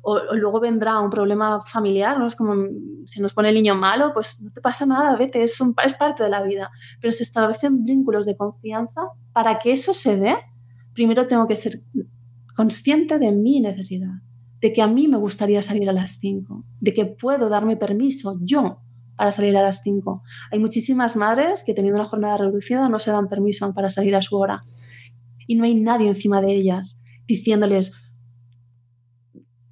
O, 0.03 0.19
luego 0.35 0.59
vendrá 0.59 0.99
un 0.99 1.09
problema 1.09 1.59
familiar, 1.61 2.19
¿no? 2.19 2.27
Es 2.27 2.35
como 2.35 2.53
si 3.05 3.21
nos 3.21 3.33
pone 3.33 3.49
el 3.49 3.55
niño 3.55 3.73
malo, 3.73 4.13
pues 4.13 4.39
no 4.39 4.51
te 4.51 4.61
pasa 4.61 4.85
nada, 4.85 5.17
vete, 5.17 5.41
es, 5.41 5.59
un, 5.59 5.73
es 5.83 5.95
parte 5.95 6.23
de 6.23 6.29
la 6.29 6.43
vida. 6.43 6.69
Pero 7.01 7.11
se 7.11 7.23
establecen 7.23 7.85
vínculos 7.85 8.27
de 8.27 8.37
confianza. 8.37 9.01
Para 9.33 9.57
que 9.57 9.71
eso 9.71 9.95
se 9.95 10.17
dé, 10.17 10.35
primero 10.93 11.25
tengo 11.25 11.47
que 11.47 11.55
ser 11.55 11.81
consciente 12.55 13.17
de 13.17 13.31
mi 13.31 13.61
necesidad, 13.61 14.13
de 14.61 14.71
que 14.71 14.81
a 14.81 14.87
mí 14.87 15.07
me 15.07 15.17
gustaría 15.17 15.61
salir 15.61 15.89
a 15.89 15.93
las 15.93 16.19
5, 16.19 16.63
de 16.79 16.93
que 16.93 17.05
puedo 17.05 17.49
darme 17.49 17.77
permiso 17.77 18.37
yo 18.41 18.79
para 19.15 19.31
salir 19.31 19.57
a 19.57 19.63
las 19.63 19.81
5. 19.81 20.23
Hay 20.51 20.59
muchísimas 20.59 21.15
madres 21.15 21.63
que 21.65 21.73
teniendo 21.73 21.99
una 21.99 22.09
jornada 22.09 22.37
reducida 22.37 22.87
no 22.87 22.99
se 22.99 23.11
dan 23.11 23.27
permiso 23.27 23.73
para 23.73 23.89
salir 23.89 24.15
a 24.15 24.21
su 24.21 24.37
hora. 24.37 24.63
Y 25.47 25.55
no 25.55 25.63
hay 25.63 25.75
nadie 25.75 26.07
encima 26.07 26.41
de 26.41 26.53
ellas 26.53 27.03
diciéndoles, 27.25 27.93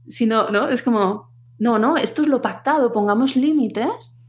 sino, 0.08 0.50
¿no? 0.50 0.70
Es 0.70 0.82
como, 0.82 1.32
no, 1.60 1.78
no, 1.78 1.98
esto 1.98 2.22
es 2.22 2.28
lo 2.28 2.42
pactado, 2.42 2.92
pongamos 2.92 3.36
límites, 3.36 4.20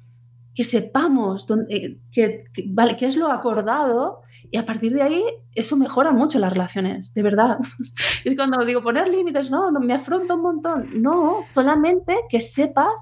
que 0.54 0.64
sepamos 0.64 1.46
dónde, 1.46 2.00
que, 2.12 2.44
vale, 2.66 2.96
qué 2.96 3.06
es 3.06 3.16
lo 3.16 3.30
acordado 3.30 4.20
y 4.50 4.56
a 4.56 4.66
partir 4.66 4.92
de 4.92 5.02
ahí 5.02 5.22
eso 5.54 5.76
mejora 5.76 6.12
mucho 6.12 6.38
las 6.38 6.52
relaciones, 6.52 7.14
de 7.14 7.22
verdad. 7.22 7.58
es 8.24 8.34
cuando 8.34 8.64
digo 8.64 8.82
poner 8.82 9.08
límites, 9.08 9.50
no, 9.50 9.70
me 9.72 9.94
afronta 9.94 10.34
un 10.34 10.42
montón. 10.42 11.02
No, 11.02 11.44
solamente 11.50 12.16
que 12.28 12.40
sepas 12.40 12.92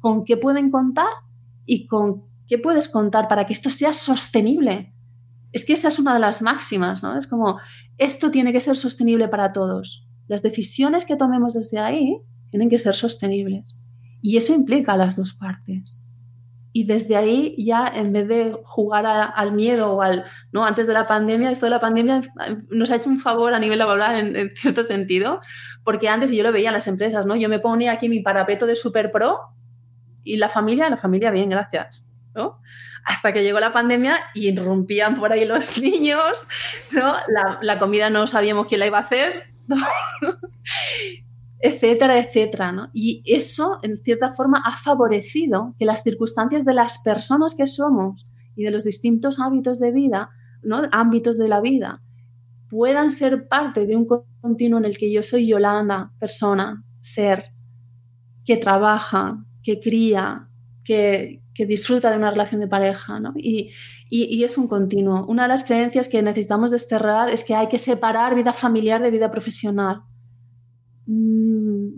con 0.00 0.24
qué 0.24 0.36
pueden 0.36 0.70
contar 0.70 1.08
y 1.64 1.86
con 1.86 2.24
qué 2.46 2.58
puedes 2.58 2.88
contar 2.88 3.26
para 3.28 3.46
que 3.46 3.52
esto 3.52 3.70
sea 3.70 3.94
sostenible. 3.94 4.92
Es 5.52 5.64
que 5.64 5.72
esa 5.72 5.88
es 5.88 5.98
una 5.98 6.12
de 6.12 6.20
las 6.20 6.42
máximas, 6.42 7.02
¿no? 7.02 7.16
Es 7.16 7.26
como, 7.26 7.58
esto 7.96 8.30
tiene 8.30 8.52
que 8.52 8.60
ser 8.60 8.76
sostenible 8.76 9.28
para 9.28 9.52
todos. 9.52 10.06
Las 10.26 10.42
decisiones 10.42 11.06
que 11.06 11.16
tomemos 11.16 11.54
desde 11.54 11.78
ahí 11.78 12.20
tienen 12.50 12.68
que 12.68 12.78
ser 12.78 12.94
sostenibles. 12.94 13.78
Y 14.20 14.36
eso 14.36 14.54
implica 14.54 14.96
las 14.96 15.16
dos 15.16 15.32
partes. 15.32 16.06
Y 16.78 16.84
desde 16.84 17.16
ahí 17.16 17.56
ya, 17.58 17.90
en 17.92 18.12
vez 18.12 18.28
de 18.28 18.56
jugar 18.62 19.04
al 19.06 19.52
miedo 19.52 19.94
o 19.94 20.02
al, 20.02 20.24
¿no? 20.52 20.64
Antes 20.64 20.86
de 20.86 20.92
la 20.92 21.06
pandemia, 21.06 21.50
esto 21.50 21.66
de 21.66 21.70
la 21.70 21.80
pandemia 21.80 22.22
nos 22.70 22.90
ha 22.92 22.96
hecho 22.96 23.10
un 23.10 23.18
favor 23.18 23.52
a 23.52 23.58
nivel 23.58 23.78
laboral 23.78 24.14
en, 24.14 24.36
en 24.36 24.54
cierto 24.54 24.84
sentido, 24.84 25.40
porque 25.82 26.08
antes, 26.08 26.30
yo 26.30 26.44
lo 26.44 26.52
veía 26.52 26.68
en 26.68 26.74
las 26.74 26.86
empresas, 26.86 27.26
¿no? 27.26 27.34
Yo 27.34 27.48
me 27.48 27.58
ponía 27.58 27.90
aquí 27.90 28.08
mi 28.08 28.20
parapeto 28.20 28.66
de 28.66 28.76
super 28.76 29.10
pro 29.10 29.40
y 30.22 30.36
la 30.36 30.48
familia, 30.48 30.88
la 30.88 30.96
familia 30.96 31.32
bien, 31.32 31.50
gracias. 31.50 32.08
¿no? 32.34 32.60
Hasta 33.04 33.32
que 33.32 33.42
llegó 33.42 33.58
la 33.60 33.72
pandemia 33.72 34.18
y 34.34 34.48
irrumpían 34.48 35.16
por 35.16 35.32
ahí 35.32 35.44
los 35.44 35.78
niños, 35.82 36.46
¿no? 36.92 37.16
la, 37.60 37.78
comida 37.78 38.10
no 38.10 38.26
sabíamos 38.26 38.66
quién 38.66 38.80
la 38.80 38.86
iba 38.86 38.98
a 38.98 39.02
hacer, 39.02 39.50
etcétera, 41.60 42.18
etcétera. 42.18 42.72
¿no? 42.72 42.90
Y 42.92 43.22
eso, 43.26 43.78
en 43.82 43.96
cierta 43.96 44.30
forma, 44.30 44.62
ha 44.64 44.76
favorecido 44.76 45.74
que 45.78 45.84
las 45.84 46.02
circunstancias 46.02 46.64
de 46.64 46.74
las 46.74 46.98
personas 47.02 47.54
que 47.54 47.66
somos 47.66 48.26
y 48.54 48.64
de 48.64 48.70
los 48.70 48.84
distintos 48.84 49.40
hábitos 49.40 49.78
de 49.78 49.92
vida, 49.92 50.30
¿no? 50.62 50.82
ámbitos 50.92 51.38
de 51.38 51.48
la 51.48 51.60
vida, 51.60 52.02
puedan 52.68 53.10
ser 53.10 53.48
parte 53.48 53.86
de 53.86 53.96
un 53.96 54.06
continuo 54.40 54.78
en 54.78 54.84
el 54.84 54.98
que 54.98 55.12
yo 55.12 55.22
soy 55.22 55.46
Yolanda, 55.46 56.12
persona, 56.18 56.84
ser, 57.00 57.52
que 58.44 58.56
trabaja, 58.56 59.44
que 59.62 59.80
cría, 59.80 60.48
que, 60.84 61.42
disfruta 61.66 62.12
de 62.12 62.16
una 62.16 62.30
relación 62.30 62.60
de 62.60 62.68
pareja, 62.68 63.18
¿no? 63.18 63.32
y, 63.36 63.72
es 64.10 64.56
un 64.56 64.68
continuo. 64.68 65.26
Una 65.26 65.42
de 65.42 65.48
las 65.48 65.64
creencias 65.64 66.08
que 66.08 66.22
necesitamos 66.22 66.70
desterrar 66.70 67.30
es 67.30 67.42
que 67.42 67.56
hay 67.56 67.66
que 67.66 67.80
separar 67.80 68.36
vida 68.36 68.52
familiar 68.52 69.02
de 69.02 69.10
vida 69.10 69.30
profesional. 69.30 70.02
Mm, 71.08 71.88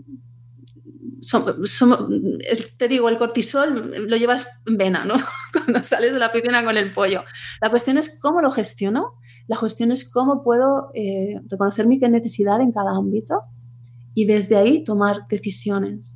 te 2.77 2.87
digo, 2.87 3.09
el 3.09 3.17
cortisol 3.17 3.93
lo 4.07 4.17
llevas 4.17 4.47
en 4.65 4.77
vena, 4.77 5.05
¿no? 5.05 5.15
Cuando 5.53 5.83
sales 5.83 6.13
de 6.13 6.19
la 6.19 6.31
piscina 6.31 6.63
con 6.63 6.77
el 6.77 6.93
pollo. 6.93 7.23
La 7.61 7.69
cuestión 7.69 7.97
es 7.97 8.17
cómo 8.19 8.41
lo 8.41 8.51
gestiono. 8.51 9.13
La 9.47 9.57
cuestión 9.57 9.91
es 9.91 10.09
cómo 10.09 10.43
puedo 10.43 10.91
eh, 10.93 11.41
reconocer 11.49 11.87
mi 11.87 11.97
necesidad 11.97 12.61
en 12.61 12.71
cada 12.71 12.95
ámbito 12.95 13.41
y 14.13 14.25
desde 14.25 14.55
ahí 14.55 14.83
tomar 14.83 15.27
decisiones 15.29 16.15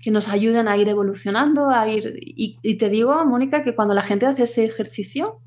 que 0.00 0.10
nos 0.10 0.28
ayuden 0.28 0.66
a 0.66 0.76
ir 0.76 0.88
evolucionando, 0.88 1.70
a 1.70 1.88
ir... 1.88 2.14
Y, 2.20 2.58
y 2.62 2.76
te 2.76 2.88
digo, 2.88 3.24
Mónica, 3.24 3.62
que 3.62 3.74
cuando 3.74 3.94
la 3.94 4.02
gente 4.02 4.26
hace 4.26 4.44
ese 4.44 4.64
ejercicio, 4.64 5.40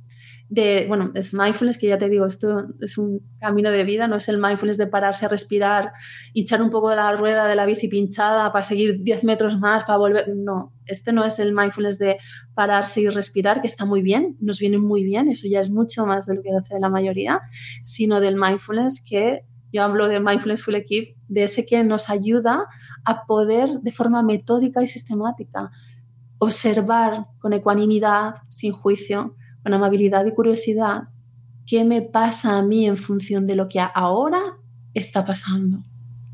de, 0.48 0.86
bueno, 0.88 1.12
es 1.16 1.34
mindfulness, 1.34 1.78
que 1.78 1.88
ya 1.88 1.98
te 1.98 2.08
digo, 2.08 2.26
esto 2.26 2.68
es 2.80 2.98
un 2.98 3.22
camino 3.40 3.72
de 3.72 3.84
vida, 3.84 4.08
no 4.08 4.16
es 4.16 4.30
el 4.30 4.38
mindfulness 4.38 4.78
de 4.78 4.88
pararse 4.88 5.26
a 5.26 5.30
respirar, 5.30 5.92
hinchar 6.34 6.62
un 6.62 6.70
poco 6.70 6.90
de 6.90 6.98
la 6.98 7.12
rueda 7.14 7.48
de 7.48 7.56
la 7.56 7.66
bici 7.66 7.88
pinchada 7.88 8.52
para 8.52 8.64
seguir 8.64 9.02
10 9.02 9.24
metros 9.24 9.60
más, 9.60 9.84
para 9.84 9.98
volver. 9.98 10.30
No, 10.36 10.74
este 10.86 11.14
no 11.14 11.26
es 11.26 11.40
el 11.40 11.54
mindfulness 11.54 11.98
de 11.98 12.18
pararse 12.54 13.02
y 13.02 13.08
respirar, 13.10 13.62
que 13.62 13.68
está 13.68 13.86
muy 13.86 14.02
bien, 14.02 14.38
nos 14.40 14.60
viene 14.60 14.78
muy 14.78 15.04
bien, 15.04 15.30
eso 15.30 15.48
ya 15.50 15.60
es 15.60 15.70
mucho 15.70 16.06
más 16.06 16.28
de 16.28 16.36
lo 16.36 16.42
que 16.44 16.52
hace 16.56 16.80
la 16.80 16.90
mayoría, 16.90 17.42
sino 17.82 18.20
del 18.20 18.36
mindfulness 18.36 19.04
que 19.04 19.46
yo 19.74 19.84
hablo 19.84 20.08
de 20.08 20.20
mindfulness 20.20 20.64
full 20.64 20.76
equip, 20.76 21.18
de 21.28 21.44
ese 21.44 21.66
que 21.66 21.84
nos 21.84 22.10
ayuda 22.10 22.66
a 23.04 23.26
poder 23.26 23.70
de 23.82 23.92
forma 23.92 24.24
metódica 24.24 24.82
y 24.82 24.88
sistemática 24.88 25.72
observar 26.38 27.28
con 27.40 27.54
ecuanimidad, 27.54 28.36
sin 28.50 28.72
juicio, 28.72 29.36
con 29.66 29.74
amabilidad 29.74 30.24
y 30.28 30.32
curiosidad, 30.32 31.06
qué 31.66 31.84
me 31.86 32.04
pasa 32.04 32.60
a 32.60 32.62
mí 32.62 32.86
en 32.86 32.98
función 32.98 33.48
de 33.48 33.56
lo 33.56 33.68
que 33.68 33.80
ahora 33.80 34.40
está 34.94 35.26
pasando, 35.26 35.80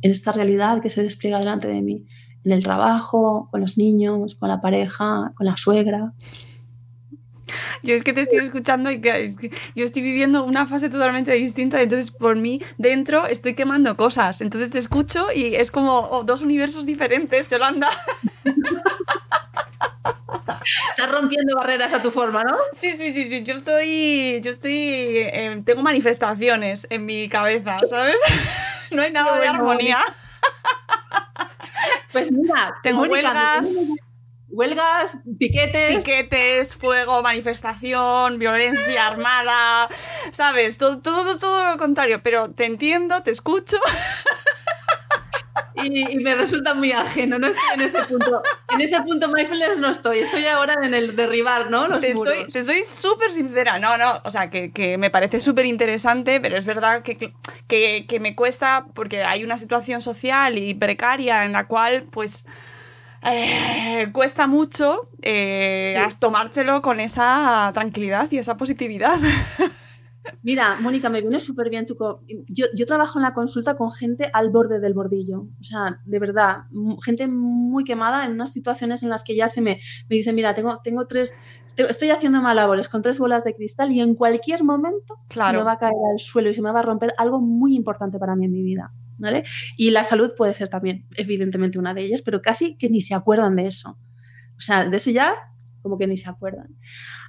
en 0.01 0.11
esta 0.11 0.33
realidad 0.33 0.81
que 0.81 0.89
se 0.89 1.01
despliega 1.01 1.39
delante 1.39 1.69
de 1.69 1.81
mí, 1.81 2.05
en 2.43 2.51
el 2.51 2.61
trabajo, 2.61 3.47
con 3.49 3.61
los 3.61 3.77
niños, 3.77 4.35
con 4.35 4.49
la 4.49 4.59
pareja, 4.59 5.31
con 5.35 5.45
la 5.45 5.55
suegra. 5.55 6.11
Yo 7.83 7.95
es 7.95 8.03
que 8.03 8.11
te 8.11 8.19
estoy 8.19 8.39
escuchando 8.39 8.91
y 8.91 8.99
que, 8.99 9.33
yo 9.77 9.85
estoy 9.85 10.01
viviendo 10.01 10.43
una 10.43 10.65
fase 10.65 10.89
totalmente 10.89 11.31
distinta, 11.31 11.81
entonces 11.81 12.11
por 12.11 12.35
mí 12.35 12.61
dentro 12.77 13.27
estoy 13.27 13.53
quemando 13.53 13.95
cosas. 13.95 14.41
Entonces 14.41 14.71
te 14.71 14.79
escucho 14.79 15.27
y 15.33 15.55
es 15.55 15.71
como 15.71 15.99
oh, 15.99 16.25
dos 16.25 16.41
universos 16.41 16.85
diferentes, 16.85 17.47
Yolanda. 17.47 17.87
Estás 20.89 21.11
rompiendo 21.11 21.55
barreras 21.55 21.93
a 21.93 22.01
tu 22.01 22.11
forma, 22.11 22.43
¿no? 22.43 22.57
Sí, 22.73 22.97
sí, 22.97 23.13
sí, 23.13 23.29
sí. 23.29 23.43
Yo 23.43 23.55
estoy. 23.55 24.41
Yo 24.43 24.51
estoy. 24.51 24.73
Eh, 24.73 25.61
tengo 25.65 25.81
manifestaciones 25.81 26.87
en 26.89 27.05
mi 27.05 27.29
cabeza, 27.29 27.77
¿sabes? 27.87 28.19
no 28.91 29.01
hay 29.01 29.11
nada 29.11 29.39
de 29.39 29.47
armonía. 29.47 29.99
Pues 32.11 32.31
mira, 32.31 32.75
tengo 32.83 33.03
huelgas. 33.03 33.97
Huelgas, 34.49 35.17
piquetes. 35.39 36.03
Piquetes, 36.03 36.75
fuego, 36.75 37.21
manifestación, 37.21 38.37
violencia 38.37 39.07
armada, 39.07 39.87
¿sabes? 40.31 40.77
Todo, 40.77 40.99
todo, 40.99 41.37
todo 41.37 41.63
lo 41.71 41.77
contrario. 41.77 42.21
Pero 42.21 42.51
te 42.51 42.65
entiendo, 42.65 43.23
te 43.23 43.31
escucho 43.31 43.77
y, 45.83 46.17
me 46.19 46.35
resulta 46.35 46.73
muy 46.73 46.91
ajeno, 46.91 47.39
no 47.39 47.47
estoy 47.47 47.63
en 47.73 47.81
ese 47.81 48.03
punto. 48.03 48.41
En 48.73 48.81
ese 48.81 49.01
punto 49.01 49.27
mindfulness 49.29 49.79
no 49.79 49.89
estoy, 49.89 50.19
estoy 50.19 50.45
ahora 50.45 50.75
en 50.83 50.93
el 50.93 51.15
derribar, 51.15 51.69
¿no? 51.69 51.99
te, 51.99 52.11
Estoy, 52.11 52.45
te 52.51 52.63
soy 52.63 52.83
súper 52.83 53.31
sincera, 53.31 53.79
no, 53.79 53.97
no, 53.97 54.21
o 54.23 54.31
sea, 54.31 54.49
que, 54.49 54.71
que 54.71 54.97
me 54.97 55.09
parece 55.09 55.39
súper 55.39 55.65
interesante, 55.65 56.39
pero 56.39 56.57
es 56.57 56.65
verdad 56.65 57.03
que, 57.03 57.17
que, 57.67 58.05
que, 58.07 58.19
me 58.19 58.35
cuesta 58.35 58.85
porque 58.93 59.23
hay 59.23 59.43
una 59.43 59.57
situación 59.57 60.01
social 60.01 60.57
y 60.57 60.73
precaria 60.73 61.45
en 61.45 61.53
la 61.53 61.67
cual, 61.67 62.07
pues... 62.11 62.45
Eh, 63.23 64.09
cuesta 64.13 64.47
mucho 64.47 65.07
eh, 65.21 65.95
tomártelo 66.17 66.81
con 66.81 66.99
esa 66.99 67.69
tranquilidad 67.71 68.27
y 68.31 68.39
esa 68.39 68.57
positividad. 68.57 69.19
Mira, 70.43 70.77
Mónica, 70.79 71.09
me 71.09 71.21
viene 71.21 71.39
súper 71.39 71.69
bien 71.69 71.85
tu... 71.85 71.95
Yo, 72.47 72.65
yo, 72.75 72.85
trabajo 72.85 73.19
en 73.19 73.23
la 73.23 73.33
consulta 73.33 73.75
con 73.75 73.91
gente 73.91 74.29
al 74.33 74.49
borde 74.49 74.79
del 74.79 74.93
bordillo. 74.93 75.47
O 75.59 75.63
sea, 75.63 75.99
de 76.05 76.19
verdad, 76.19 76.63
gente 77.03 77.27
muy 77.27 77.83
quemada 77.83 78.25
en 78.25 78.33
unas 78.33 78.51
situaciones 78.51 79.03
en 79.03 79.09
las 79.09 79.23
que 79.23 79.35
ya 79.35 79.47
se 79.47 79.61
me, 79.61 79.79
me 80.09 80.15
dice, 80.15 80.33
mira, 80.33 80.53
tengo, 80.53 80.79
tengo 80.83 81.07
tres... 81.07 81.39
estoy 81.75 82.09
haciendo 82.09 82.41
malabores 82.41 82.89
con 82.89 83.01
tres 83.01 83.19
bolas 83.19 83.43
de 83.43 83.55
cristal 83.55 83.91
y 83.91 84.01
en 84.01 84.15
cualquier 84.15 84.63
momento 84.63 85.15
se 85.29 85.39
me 85.39 85.63
va 85.63 85.73
a 85.73 85.77
caer 85.77 85.93
al 86.11 86.19
suelo 86.19 86.49
y 86.49 86.53
se 86.53 86.61
me 86.61 86.71
va 86.71 86.79
a 86.79 86.83
romper 86.83 87.13
algo 87.17 87.39
muy 87.39 87.75
importante 87.75 88.19
para 88.19 88.35
mí 88.35 88.45
en 88.45 88.51
mi 88.51 88.63
vida. 88.63 88.91
¿vale? 89.17 89.43
Y 89.77 89.91
la 89.91 90.03
salud 90.03 90.33
puede 90.35 90.53
ser 90.53 90.67
también, 90.67 91.05
evidentemente, 91.15 91.77
una 91.77 91.93
de 91.93 92.01
ellas, 92.01 92.21
pero 92.23 92.41
casi 92.41 92.75
que 92.77 92.89
ni 92.89 93.01
se 93.01 93.13
acuerdan 93.13 93.55
de 93.55 93.67
eso. 93.67 93.97
O 94.57 94.59
sea, 94.59 94.85
de 94.85 94.97
eso 94.97 95.11
ya 95.11 95.35
como 95.81 95.97
que 95.97 96.07
ni 96.07 96.17
se 96.17 96.29
acuerdan. 96.29 96.75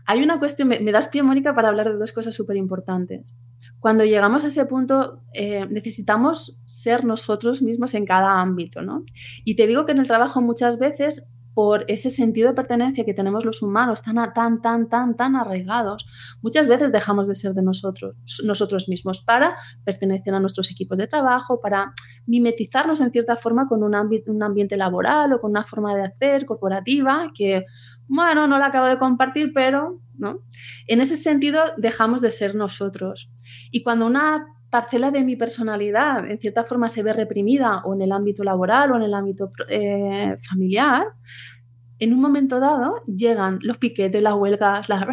Hay 0.07 0.23
una 0.23 0.38
cuestión, 0.38 0.69
me, 0.69 0.93
das 0.93 1.09
pie, 1.09 1.23
Mónica, 1.23 1.55
para 1.55 1.69
hablar 1.69 1.91
de 1.91 1.99
dos 1.99 2.12
cosas 2.12 2.35
súper 2.35 2.57
importantes. 2.57 3.35
Cuando 3.81 4.05
llegamos 4.05 4.45
a 4.45 4.49
ese 4.49 4.65
punto, 4.67 5.23
eh, 5.33 5.67
necesitamos 5.71 6.61
ser 6.65 7.05
nosotros 7.05 7.62
mismos 7.62 7.95
en 7.95 8.05
cada 8.05 8.41
ámbito, 8.41 8.83
¿no? 8.83 9.05
Y 9.45 9.57
te 9.57 9.67
digo 9.67 9.87
que 9.87 9.93
en 9.93 9.99
el 9.99 10.07
trabajo 10.07 10.41
muchas 10.41 10.79
veces 10.79 11.27
por 11.55 11.85
ese 11.88 12.11
sentido 12.11 12.49
de 12.49 12.55
pertenencia 12.55 13.05
que 13.05 13.15
tenemos 13.15 13.45
los 13.45 13.62
humanos 13.62 14.03
tan, 14.03 14.17
tan, 14.33 14.61
tan, 14.62 14.88
tan, 14.88 15.17
tan 15.17 15.37
arraigados, 15.37 16.07
muchas 16.41 16.67
veces 16.67 16.93
dejamos 16.93 17.29
de 17.29 17.35
ser 17.35 17.53
de 17.53 17.62
nosotros, 17.62 18.17
nosotros 18.45 18.88
mismos 18.88 19.23
para 19.23 19.57
pertenecer 19.85 20.35
a 20.35 20.41
nuestros 20.41 20.71
equipos 20.71 20.99
de 20.99 21.07
trabajo, 21.07 21.61
para 21.61 21.93
mimetizarnos 22.27 23.01
en 23.01 23.12
cierta 23.12 23.37
forma 23.37 23.69
con 23.69 23.83
un, 23.83 23.95
un 23.95 24.43
ambiente 24.43 24.77
laboral 24.77 25.33
o 25.33 25.41
con 25.41 25.51
una 25.51 25.65
forma 25.65 25.95
de 25.95 26.03
hacer 26.03 26.47
corporativa 26.47 27.31
que 27.35 27.65
bueno, 28.09 28.47
no 28.47 28.59
la 28.59 28.67
acabo 28.67 28.87
de 28.87 28.99
compartir, 28.99 29.53
pero, 29.55 30.01
¿no? 30.15 30.41
En 30.87 31.01
ese 31.01 31.17
sentido, 31.17 31.62
dejamos 31.77 32.21
de 32.21 32.31
ser 32.31 32.55
nosotros. 32.55 33.31
Y 33.71 33.83
cuando 33.83 34.07
una 34.07 34.47
parcela 34.71 35.11
de 35.11 35.23
mi 35.23 35.37
personalidad, 35.37 36.29
en 36.31 36.38
cierta 36.41 36.65
forma, 36.65 36.88
se 36.88 37.03
ve 37.03 37.12
reprimida 37.12 37.83
o 37.85 37.95
en 37.95 38.03
el 38.03 38.12
ámbito 38.12 38.43
laboral 38.43 38.93
o 38.93 38.97
en 38.97 39.03
el 39.03 39.15
ámbito 39.15 39.51
eh, 39.69 40.37
familiar, 40.49 41.05
en 41.99 42.15
un 42.15 42.21
momento 42.21 42.59
dado 42.59 43.03
llegan 43.07 43.59
los 43.62 43.77
piquetes, 43.77 44.23
las 44.23 44.35
huelgas, 44.35 44.88
las 44.88 45.07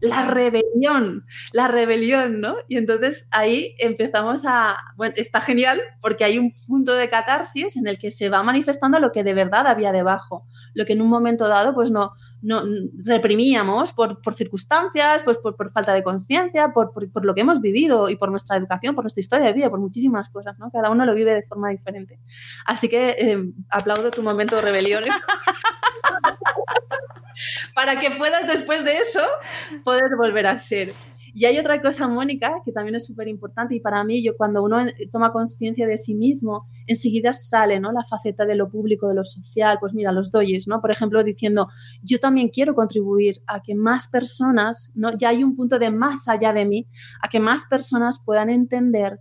la 0.00 0.24
rebelión, 0.26 1.26
la 1.52 1.68
rebelión, 1.68 2.40
¿no? 2.40 2.56
Y 2.68 2.76
entonces 2.76 3.28
ahí 3.30 3.74
empezamos 3.78 4.44
a, 4.46 4.76
bueno, 4.96 5.14
está 5.16 5.40
genial 5.40 5.80
porque 6.00 6.24
hay 6.24 6.38
un 6.38 6.54
punto 6.66 6.94
de 6.94 7.10
catarsis 7.10 7.76
en 7.76 7.86
el 7.86 7.98
que 7.98 8.10
se 8.10 8.28
va 8.28 8.42
manifestando 8.42 8.98
lo 8.98 9.12
que 9.12 9.24
de 9.24 9.34
verdad 9.34 9.66
había 9.66 9.92
debajo, 9.92 10.46
lo 10.74 10.84
que 10.86 10.92
en 10.92 11.02
un 11.02 11.08
momento 11.08 11.48
dado 11.48 11.74
pues 11.74 11.90
no, 11.90 12.12
no 12.42 12.62
reprimíamos 13.04 13.92
por, 13.92 14.20
por 14.22 14.34
circunstancias, 14.34 15.22
pues 15.22 15.38
por, 15.38 15.56
por 15.56 15.70
falta 15.70 15.92
de 15.92 16.02
conciencia, 16.02 16.72
por, 16.72 16.92
por, 16.92 17.24
lo 17.24 17.34
que 17.34 17.42
hemos 17.42 17.60
vivido 17.60 18.08
y 18.08 18.16
por 18.16 18.30
nuestra 18.30 18.56
educación, 18.56 18.94
por 18.94 19.04
nuestra 19.04 19.20
historia 19.20 19.46
de 19.46 19.52
vida, 19.52 19.70
por 19.70 19.80
muchísimas 19.80 20.30
cosas, 20.30 20.58
¿no? 20.58 20.70
Cada 20.70 20.90
uno 20.90 21.04
lo 21.04 21.14
vive 21.14 21.34
de 21.34 21.42
forma 21.42 21.70
diferente. 21.70 22.18
Así 22.64 22.88
que 22.88 23.16
eh, 23.18 23.52
aplaudo 23.68 24.10
tu 24.10 24.22
momento 24.22 24.56
de 24.56 24.62
rebelión. 24.62 25.04
para 27.74 27.98
que 27.98 28.10
puedas 28.12 28.46
después 28.46 28.84
de 28.84 28.98
eso 28.98 29.22
poder 29.84 30.10
volver 30.16 30.46
a 30.46 30.58
ser. 30.58 30.92
Y 31.32 31.44
hay 31.44 31.58
otra 31.58 31.80
cosa, 31.80 32.08
Mónica, 32.08 32.54
que 32.64 32.72
también 32.72 32.96
es 32.96 33.06
súper 33.06 33.28
importante 33.28 33.74
y 33.74 33.80
para 33.80 34.02
mí, 34.04 34.22
yo 34.22 34.36
cuando 34.36 34.62
uno 34.62 34.84
toma 35.12 35.32
conciencia 35.32 35.86
de 35.86 35.96
sí 35.96 36.14
mismo, 36.14 36.66
enseguida 36.86 37.32
sale 37.32 37.78
¿no? 37.78 37.92
la 37.92 38.04
faceta 38.04 38.44
de 38.44 38.56
lo 38.56 38.68
público, 38.68 39.08
de 39.08 39.14
lo 39.14 39.24
social, 39.24 39.78
pues 39.80 39.92
mira, 39.94 40.12
los 40.12 40.30
doyes, 40.32 40.66
¿no? 40.66 40.80
Por 40.80 40.90
ejemplo, 40.90 41.22
diciendo, 41.22 41.68
yo 42.02 42.18
también 42.18 42.48
quiero 42.48 42.74
contribuir 42.74 43.36
a 43.46 43.60
que 43.60 43.74
más 43.74 44.08
personas, 44.08 44.90
¿no? 44.94 45.16
Ya 45.16 45.28
hay 45.28 45.44
un 45.44 45.54
punto 45.54 45.78
de 45.78 45.90
más 45.90 46.26
allá 46.26 46.52
de 46.52 46.64
mí, 46.64 46.88
a 47.22 47.28
que 47.28 47.38
más 47.38 47.64
personas 47.66 48.20
puedan 48.24 48.50
entender 48.50 49.20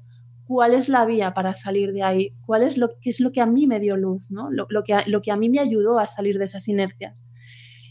cuál 0.50 0.74
es 0.74 0.90
la 0.90 1.06
vía 1.06 1.36
para 1.36 1.54
salir 1.54 1.94
de 1.94 2.02
ahí, 2.02 2.36
cuál 2.44 2.64
es 2.64 2.76
lo, 2.76 2.90
qué 3.00 3.12
es 3.12 3.20
lo 3.20 3.32
que 3.32 3.40
a 3.40 3.46
mí 3.46 3.68
me 3.68 3.80
dio 3.80 3.96
luz, 3.96 4.32
¿no? 4.32 4.50
Lo, 4.50 4.66
lo, 4.70 4.84
que, 4.84 4.98
lo 5.06 5.22
que 5.22 5.32
a 5.32 5.36
mí 5.36 5.48
me 5.48 5.60
ayudó 5.60 6.00
a 6.00 6.08
salir 6.08 6.40
de 6.40 6.46
esas 6.46 6.68
inercias. 6.68 7.24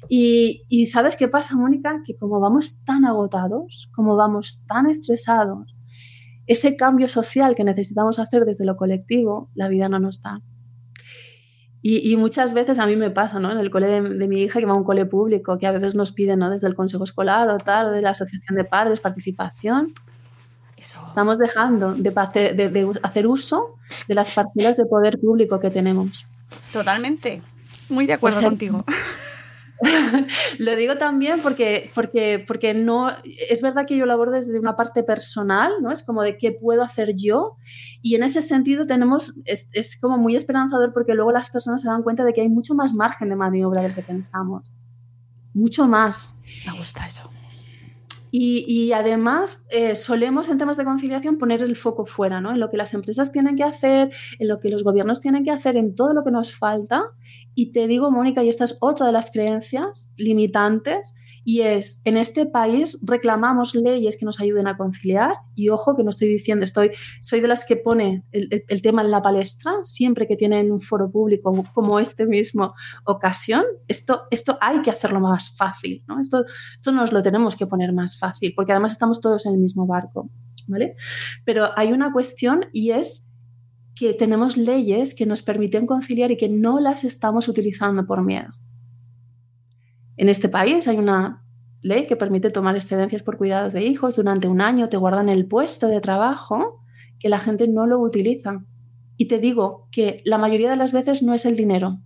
Y, 0.08 0.86
¿sabes 0.86 1.14
qué 1.14 1.28
pasa, 1.28 1.54
Mónica? 1.54 2.02
Que 2.04 2.16
como 2.16 2.40
vamos 2.40 2.82
tan 2.84 3.04
agotados, 3.04 3.88
como 3.94 4.16
vamos 4.16 4.64
tan 4.66 4.90
estresados, 4.90 5.72
ese 6.48 6.76
cambio 6.76 7.06
social 7.06 7.54
que 7.54 7.62
necesitamos 7.62 8.18
hacer 8.18 8.44
desde 8.44 8.64
lo 8.64 8.76
colectivo, 8.76 9.50
la 9.54 9.68
vida 9.68 9.88
no 9.88 10.00
nos 10.00 10.20
da. 10.20 10.40
Y, 11.80 12.16
muchas 12.16 12.54
veces 12.54 12.80
a 12.80 12.88
mí 12.88 12.96
me 12.96 13.12
pasa, 13.12 13.38
¿no? 13.38 13.52
En 13.52 13.58
el 13.58 13.70
cole 13.70 13.86
de, 13.86 14.26
mi 14.26 14.42
hija, 14.42 14.58
que 14.58 14.66
va 14.66 14.72
a 14.72 14.76
un 14.76 14.82
cole 14.82 15.06
público, 15.06 15.58
que 15.58 15.68
a 15.68 15.72
veces 15.72 15.94
nos 15.94 16.10
piden, 16.10 16.40
¿no? 16.40 16.50
Desde 16.50 16.66
el 16.66 16.74
consejo 16.74 17.04
escolar 17.04 17.48
o 17.50 17.58
tal, 17.58 17.92
de 17.92 18.02
la 18.02 18.10
asociación 18.10 18.56
de 18.56 18.64
padres, 18.64 18.98
participación. 18.98 19.92
Estamos 21.06 21.38
dejando 21.38 21.94
de, 21.94 22.10
de, 22.10 23.00
hacer 23.02 23.26
uso 23.26 23.76
de 24.06 24.14
las 24.14 24.30
parcelas 24.30 24.76
de 24.76 24.86
poder 24.86 25.18
público 25.18 25.60
que 25.60 25.70
tenemos. 25.70 26.26
Totalmente. 26.72 27.42
Muy 27.88 28.06
de 28.06 28.14
acuerdo 28.14 28.42
contigo. 28.42 28.84
lo 30.58 30.76
digo 30.76 30.96
también 30.96 31.40
porque, 31.40 31.90
porque, 31.94 32.44
porque 32.46 32.74
no, 32.74 33.10
es 33.48 33.62
verdad 33.62 33.86
que 33.86 33.96
yo 33.96 34.06
lo 34.06 34.12
abordo 34.12 34.32
desde 34.32 34.58
una 34.58 34.76
parte 34.76 35.02
personal, 35.02 35.72
¿no? 35.80 35.92
Es 35.92 36.02
como 36.02 36.22
de 36.22 36.36
qué 36.36 36.52
puedo 36.52 36.82
hacer 36.82 37.14
yo 37.14 37.56
y 38.02 38.16
en 38.16 38.24
ese 38.24 38.42
sentido 38.42 38.86
tenemos, 38.86 39.34
es, 39.44 39.68
es 39.72 40.00
como 40.00 40.18
muy 40.18 40.36
esperanzador 40.36 40.92
porque 40.92 41.14
luego 41.14 41.32
las 41.32 41.50
personas 41.50 41.82
se 41.82 41.88
dan 41.88 42.02
cuenta 42.02 42.24
de 42.24 42.32
que 42.32 42.40
hay 42.40 42.48
mucho 42.48 42.74
más 42.74 42.94
margen 42.94 43.28
de 43.28 43.36
maniobra 43.36 43.82
del 43.82 43.94
que 43.94 44.02
pensamos. 44.02 44.70
Mucho 45.54 45.86
más. 45.86 46.42
Me 46.66 46.76
gusta 46.76 47.06
eso. 47.06 47.30
Y, 48.30 48.92
además 48.92 49.66
eh, 49.70 49.96
solemos 49.96 50.48
en 50.48 50.58
temas 50.58 50.76
de 50.76 50.84
conciliación 50.84 51.38
poner 51.38 51.62
el 51.62 51.76
foco 51.76 52.04
fuera, 52.04 52.40
¿no? 52.40 52.50
En 52.50 52.60
lo 52.60 52.70
que 52.70 52.76
las 52.76 52.94
empresas 52.94 53.32
tienen 53.32 53.56
que 53.56 53.64
hacer, 53.64 54.10
en 54.38 54.48
lo 54.48 54.60
que 54.60 54.68
los 54.68 54.84
gobiernos 54.84 55.20
tienen 55.20 55.44
que 55.44 55.50
hacer, 55.50 55.76
en 55.76 55.94
todo 55.94 56.14
lo 56.14 56.24
que 56.24 56.30
nos 56.30 56.54
falta. 56.54 57.04
Y 57.54 57.72
te 57.72 57.86
digo, 57.86 58.10
Mónica, 58.10 58.42
y 58.42 58.48
esta 58.48 58.64
es 58.64 58.78
otra 58.80 59.06
de 59.06 59.12
las 59.12 59.30
creencias 59.30 60.14
limitantes, 60.16 61.14
y 61.48 61.62
es, 61.62 62.02
en 62.04 62.18
este 62.18 62.44
país 62.44 62.98
reclamamos 63.00 63.74
leyes 63.74 64.18
que 64.18 64.26
nos 64.26 64.38
ayuden 64.38 64.66
a 64.66 64.76
conciliar 64.76 65.32
y 65.54 65.70
ojo 65.70 65.96
que 65.96 66.04
no 66.04 66.10
estoy 66.10 66.28
diciendo, 66.28 66.62
estoy, 66.62 66.90
soy 67.22 67.40
de 67.40 67.48
las 67.48 67.64
que 67.64 67.76
pone 67.76 68.22
el, 68.32 68.82
tema 68.82 69.00
en 69.00 69.10
la 69.10 69.22
palestra 69.22 69.72
siempre 69.82 70.26
que 70.26 70.36
tienen 70.36 70.70
un 70.70 70.78
foro 70.78 71.10
público 71.10 71.64
como 71.72 72.00
este 72.00 72.26
mismo 72.26 72.74
ocasión, 73.06 73.64
esto, 73.86 74.24
esto 74.30 74.58
hay 74.60 74.82
que 74.82 74.90
hacerlo 74.90 75.20
más 75.20 75.56
fácil, 75.56 76.04
¿no? 76.06 76.20
Esto, 76.20 76.44
esto 76.76 76.92
nos 76.92 77.14
lo 77.14 77.22
tenemos 77.22 77.56
que 77.56 77.66
poner 77.66 77.94
más 77.94 78.18
fácil 78.18 78.52
porque 78.54 78.72
además 78.72 78.92
estamos 78.92 79.22
todos 79.22 79.46
en 79.46 79.54
el 79.54 79.58
mismo 79.58 79.86
barco, 79.86 80.28
¿vale? 80.66 80.96
Pero 81.46 81.70
hay 81.78 81.92
una 81.92 82.12
cuestión 82.12 82.66
y 82.74 82.90
es 82.90 83.32
que 83.94 84.12
tenemos 84.12 84.58
leyes 84.58 85.14
que 85.14 85.24
nos 85.24 85.40
permiten 85.40 85.86
conciliar 85.86 86.30
y 86.30 86.36
que 86.36 86.50
no 86.50 86.78
las 86.78 87.04
estamos 87.04 87.48
utilizando 87.48 88.06
por 88.06 88.22
miedo. 88.22 88.52
En 90.18 90.28
este 90.28 90.48
país 90.48 90.88
hay 90.88 90.98
una 90.98 91.44
ley 91.80 92.08
que 92.08 92.16
permite 92.16 92.50
tomar 92.50 92.74
excedencias 92.74 93.22
por 93.22 93.38
cuidados 93.38 93.72
de 93.72 93.84
hijos 93.84 94.16
durante 94.16 94.48
un 94.48 94.60
año, 94.60 94.88
te 94.88 94.96
guardan 94.96 95.28
el 95.28 95.46
puesto 95.46 95.86
de 95.86 96.00
trabajo 96.00 96.82
que 97.20 97.28
la 97.28 97.38
gente 97.38 97.68
no 97.68 97.86
lo 97.86 98.00
utiliza. 98.00 98.64
Y 99.16 99.28
te 99.28 99.38
digo 99.38 99.88
que 99.92 100.20
la 100.24 100.36
mayoría 100.36 100.70
de 100.70 100.76
las 100.76 100.92
veces 100.92 101.22
no 101.22 101.34
es 101.34 101.46
el 101.46 101.56
dinero 101.56 102.00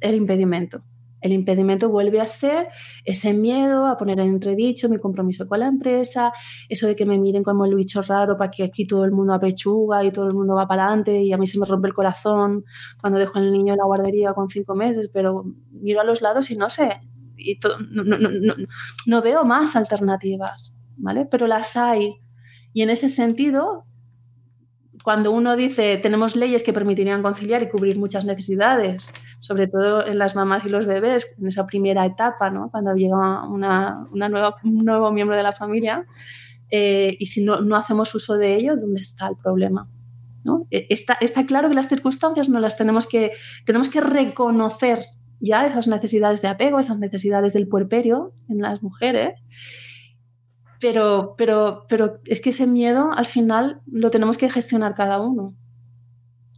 el 0.00 0.14
impedimento. 0.14 0.82
El 1.26 1.32
impedimento 1.32 1.88
vuelve 1.88 2.20
a 2.20 2.26
ser 2.26 2.68
ese 3.04 3.34
miedo 3.34 3.86
a 3.86 3.98
poner 3.98 4.20
en 4.20 4.28
entredicho 4.28 4.88
mi 4.88 4.98
compromiso 4.98 5.46
con 5.46 5.60
la 5.60 5.66
empresa, 5.66 6.32
eso 6.68 6.86
de 6.86 6.96
que 6.96 7.04
me 7.04 7.18
miren 7.18 7.42
como 7.42 7.64
el 7.64 7.74
bicho 7.74 8.00
raro 8.02 8.36
para 8.36 8.50
que 8.50 8.64
aquí 8.64 8.86
todo 8.86 9.04
el 9.04 9.12
mundo 9.12 9.34
apechuga 9.34 10.04
y 10.04 10.12
todo 10.12 10.28
el 10.28 10.34
mundo 10.34 10.54
va 10.54 10.66
para 10.66 10.86
adelante 10.86 11.22
y 11.22 11.32
a 11.32 11.38
mí 11.38 11.46
se 11.46 11.58
me 11.58 11.66
rompe 11.66 11.88
el 11.88 11.94
corazón 11.94 12.64
cuando 13.00 13.18
dejo 13.18 13.38
al 13.38 13.52
niño 13.52 13.72
en 13.72 13.78
la 13.78 13.84
guardería 13.84 14.32
con 14.32 14.48
cinco 14.48 14.74
meses, 14.74 15.10
pero 15.12 15.44
miro 15.70 16.00
a 16.00 16.04
los 16.04 16.22
lados 16.22 16.50
y 16.50 16.56
no 16.56 16.70
sé, 16.70 17.00
y 17.36 17.58
no, 19.06 19.22
veo 19.22 19.44
más 19.44 19.76
alternativas, 19.76 20.74
¿vale? 20.96 21.26
Pero 21.26 21.46
las 21.46 21.76
hay. 21.76 22.14
Y 22.72 22.82
en 22.82 22.90
ese 22.90 23.08
sentido, 23.08 23.84
cuando 25.02 25.30
uno 25.30 25.56
dice 25.56 25.98
tenemos 25.98 26.36
leyes 26.36 26.62
que 26.62 26.72
permitirían 26.72 27.22
conciliar 27.22 27.62
y 27.62 27.68
cubrir 27.68 27.98
muchas 27.98 28.24
necesidades, 28.24 29.12
sobre 29.40 29.68
todo 29.68 30.06
en 30.06 30.18
las 30.18 30.34
mamás 30.34 30.64
y 30.64 30.68
los 30.68 30.86
bebés, 30.86 31.26
en 31.38 31.46
esa 31.48 31.66
primera 31.66 32.04
etapa, 32.04 32.50
¿no? 32.50 32.70
cuando 32.70 32.94
llega 32.94 33.46
una, 33.48 34.08
nueva, 34.12 34.56
un 34.64 34.84
nuevo 34.84 35.12
miembro 35.12 35.36
de 35.36 35.42
la 35.42 35.52
familia, 35.52 36.06
eh, 36.70 37.16
y 37.18 37.26
si 37.26 37.44
no, 37.44 37.60
no, 37.60 37.76
hacemos 37.76 38.14
uso 38.14 38.36
de 38.36 38.56
ello, 38.56 38.76
¿dónde 38.76 39.00
está 39.00 39.28
el 39.28 39.36
problema? 39.36 39.88
¿no? 40.42 40.66
E, 40.70 40.86
está, 40.90 41.16
está, 41.20 41.46
claro 41.46 41.68
que 41.68 41.74
las 41.74 41.88
circunstancias 41.88 42.48
no 42.48 42.58
las 42.58 42.76
tenemos 42.76 43.06
que, 43.06 43.32
tenemos 43.64 43.88
que 43.88 44.00
reconocer 44.00 44.98
ya 45.40 45.66
esas 45.66 45.86
necesidades 45.86 46.42
de 46.42 46.48
apego, 46.48 46.78
esas 46.78 46.98
necesidades 46.98 47.52
del 47.52 47.68
puerperio 47.68 48.32
en 48.48 48.58
las 48.62 48.82
mujeres, 48.82 49.40
pero, 50.80 51.34
pero, 51.36 51.86
pero 51.88 52.20
es 52.24 52.40
que 52.40 52.50
ese 52.50 52.66
miedo 52.66 53.10
al 53.12 53.26
final 53.26 53.80
lo 53.86 54.10
tenemos 54.10 54.38
que 54.38 54.50
gestionar 54.50 54.94
cada 54.94 55.20
uno. 55.20 55.54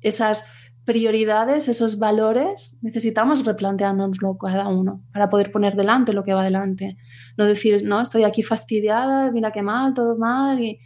Esas 0.00 0.46
prioridades, 0.88 1.68
esos 1.68 1.98
valores, 1.98 2.78
necesitamos 2.80 3.44
replanteárnoslo 3.44 4.38
cada 4.38 4.68
uno 4.68 5.04
para 5.12 5.28
poder 5.28 5.52
poner 5.52 5.76
delante 5.76 6.14
lo 6.14 6.24
que 6.24 6.32
va 6.32 6.42
delante. 6.42 6.96
No 7.36 7.44
decir, 7.44 7.82
no, 7.84 8.00
estoy 8.00 8.24
aquí 8.24 8.42
fastidiada, 8.42 9.30
mira 9.30 9.52
qué 9.52 9.60
mal, 9.60 9.92
todo 9.92 10.16
mal. 10.16 10.58
Y, 10.64 10.80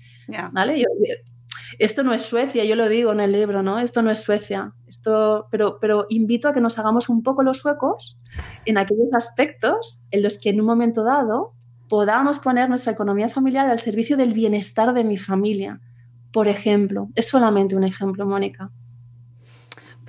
¿vale? 0.51 0.85
esto 1.79 2.03
no 2.03 2.13
es 2.13 2.23
Suecia, 2.23 2.65
yo 2.65 2.75
lo 2.75 2.89
digo 2.89 3.13
en 3.13 3.21
el 3.21 3.31
libro, 3.31 3.63
¿no? 3.63 3.79
Esto 3.79 4.03
no 4.03 4.11
es 4.11 4.19
Suecia. 4.19 4.75
Esto, 4.89 5.47
pero, 5.53 5.79
pero 5.81 6.07
invito 6.09 6.49
a 6.49 6.53
que 6.53 6.61
nos 6.61 6.81
hagamos 6.81 7.09
un 7.09 7.23
poco 7.23 7.45
los 7.45 7.59
suecos 7.59 8.21
en 8.65 8.79
aquellos 8.79 9.15
aspectos 9.15 10.03
en 10.11 10.25
los 10.25 10.37
que 10.41 10.51
en 10.51 10.61
un 10.61 10.67
momento 10.67 11.05
dado 11.05 11.53
podamos 11.89 12.41
poner 12.41 12.69
nuestra 12.69 12.93
economía 12.93 13.29
familiar 13.29 13.71
al 13.71 13.79
servicio 13.79 14.17
del 14.17 14.33
bienestar 14.33 14.95
de 14.95 15.05
mi 15.05 15.17
familia. 15.17 15.81
Por 16.33 16.49
ejemplo, 16.49 17.09
es 17.15 17.29
solamente 17.29 17.77
un 17.77 17.85
ejemplo, 17.85 18.27
Mónica. 18.27 18.73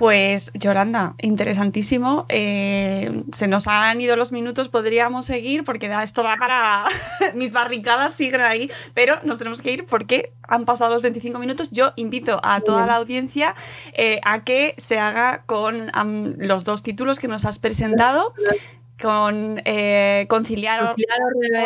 Pues 0.03 0.51
Yolanda, 0.53 1.15
interesantísimo. 1.21 2.25
Eh, 2.27 3.23
se 3.31 3.47
nos 3.47 3.67
han 3.67 4.01
ido 4.01 4.17
los 4.17 4.33
minutos, 4.33 4.67
podríamos 4.67 5.25
seguir 5.25 5.63
porque 5.63 5.89
esto 6.03 6.23
da 6.23 6.35
para 6.35 6.83
mis 7.35 7.53
barricadas 7.53 8.13
siguen 8.13 8.41
ahí, 8.41 8.69
pero 8.93 9.21
nos 9.23 9.37
tenemos 9.37 9.61
que 9.61 9.71
ir 9.71 9.85
porque 9.85 10.33
han 10.45 10.65
pasado 10.65 10.91
los 10.91 11.03
25 11.03 11.39
minutos. 11.39 11.71
Yo 11.71 11.93
invito 11.95 12.41
a 12.43 12.59
toda 12.59 12.85
la 12.85 12.95
audiencia 12.95 13.55
eh, 13.93 14.19
a 14.25 14.43
que 14.43 14.75
se 14.77 14.99
haga 14.99 15.43
con 15.45 15.89
los 16.37 16.65
dos 16.65 16.83
títulos 16.83 17.17
que 17.17 17.29
nos 17.29 17.45
has 17.45 17.57
presentado 17.57 18.33
con 19.01 19.61
eh, 19.65 20.25
conciliar, 20.29 20.81
o, 20.83 20.95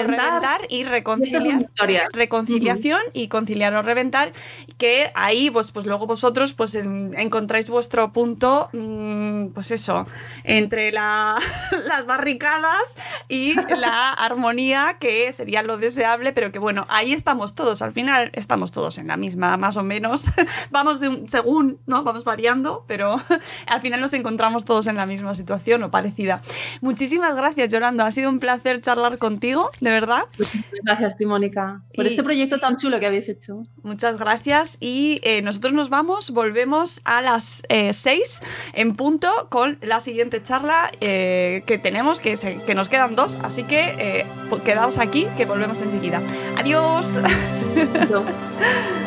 reventar, 0.06 0.62
y 0.70 0.86
reconciliar, 0.86 1.66
reconciliación 2.14 3.02
y 3.14 3.28
conciliar 3.28 3.76
o 3.76 3.82
reventar, 3.82 4.32
que 4.78 5.12
ahí 5.14 5.50
pues, 5.52 5.72
pues 5.72 5.86
luego 5.86 6.08
vosotros 6.08 6.54
pues 6.54 6.76
encontráis 6.76 7.70
vuestro 7.70 8.12
punto, 8.14 8.70
mm, 8.74 9.48
pues 9.48 9.72
eso, 9.72 10.08
entre 10.44 10.92
la, 10.92 11.38
las 11.86 12.06
barricadas 12.06 12.98
y 13.28 13.54
la 13.54 14.14
armonía, 14.14 14.98
que 15.00 15.32
sería 15.34 15.64
lo 15.64 15.78
deseable, 15.78 16.32
pero 16.34 16.52
que 16.52 16.60
bueno, 16.60 16.86
ahí 16.90 17.14
estamos 17.14 17.56
todos, 17.56 17.82
al 17.82 17.92
final 17.92 18.32
estamos 18.34 18.72
todos 18.72 18.98
en 18.98 19.08
la 19.08 19.18
misma, 19.18 19.58
más 19.58 19.78
o 19.78 19.84
menos, 19.84 20.26
vamos 20.72 21.00
de 21.00 21.10
un, 21.10 21.30
según, 21.30 21.80
¿no? 21.86 22.04
Vamos 22.04 22.24
variando, 22.24 22.86
pero 22.88 23.22
al 23.68 23.82
final 23.82 24.02
nos 24.02 24.14
encontramos 24.14 24.66
todos 24.66 24.88
en 24.88 24.96
la 24.96 25.06
misma 25.06 25.36
situación 25.36 25.84
o 25.84 25.92
parecida. 25.92 26.42
Muchísimas 26.82 27.17
gracias, 27.36 27.72
Yolanda. 27.72 28.06
Ha 28.06 28.12
sido 28.12 28.30
un 28.30 28.40
placer 28.40 28.82
charlar 28.82 29.18
contigo, 29.18 29.72
de 29.80 29.92
verdad. 29.92 30.24
Gracias, 30.84 31.18
Timónica, 31.18 31.82
por 31.96 32.06
este 32.06 32.24
proyecto 32.24 32.60
tan 32.60 32.78
chulo 32.78 33.00
que 33.00 33.06
habéis 33.06 33.30
hecho. 33.30 33.64
Muchas 33.84 34.18
gracias. 34.18 34.78
Y 34.80 35.20
eh, 35.24 35.42
nosotros 35.42 35.74
nos 35.74 35.90
vamos, 35.90 36.32
volvemos 36.32 37.02
a 37.04 37.22
las 37.22 37.64
6 37.70 37.70
eh, 37.70 38.46
en 38.74 38.96
punto 38.96 39.48
con 39.50 39.78
la 39.82 40.00
siguiente 40.00 40.42
charla 40.44 40.92
eh, 41.02 41.64
que 41.66 41.78
tenemos, 41.78 42.20
que, 42.20 42.36
que, 42.66 42.76
nos 42.76 42.90
quedan 42.90 43.16
dos. 43.16 43.38
Así 43.44 43.64
que 43.64 44.26
quedaos 44.64 44.98
aquí, 44.98 45.28
que 45.38 45.46
volvemos 45.46 45.82
enseguida. 45.82 46.22
Adiós. 46.58 47.20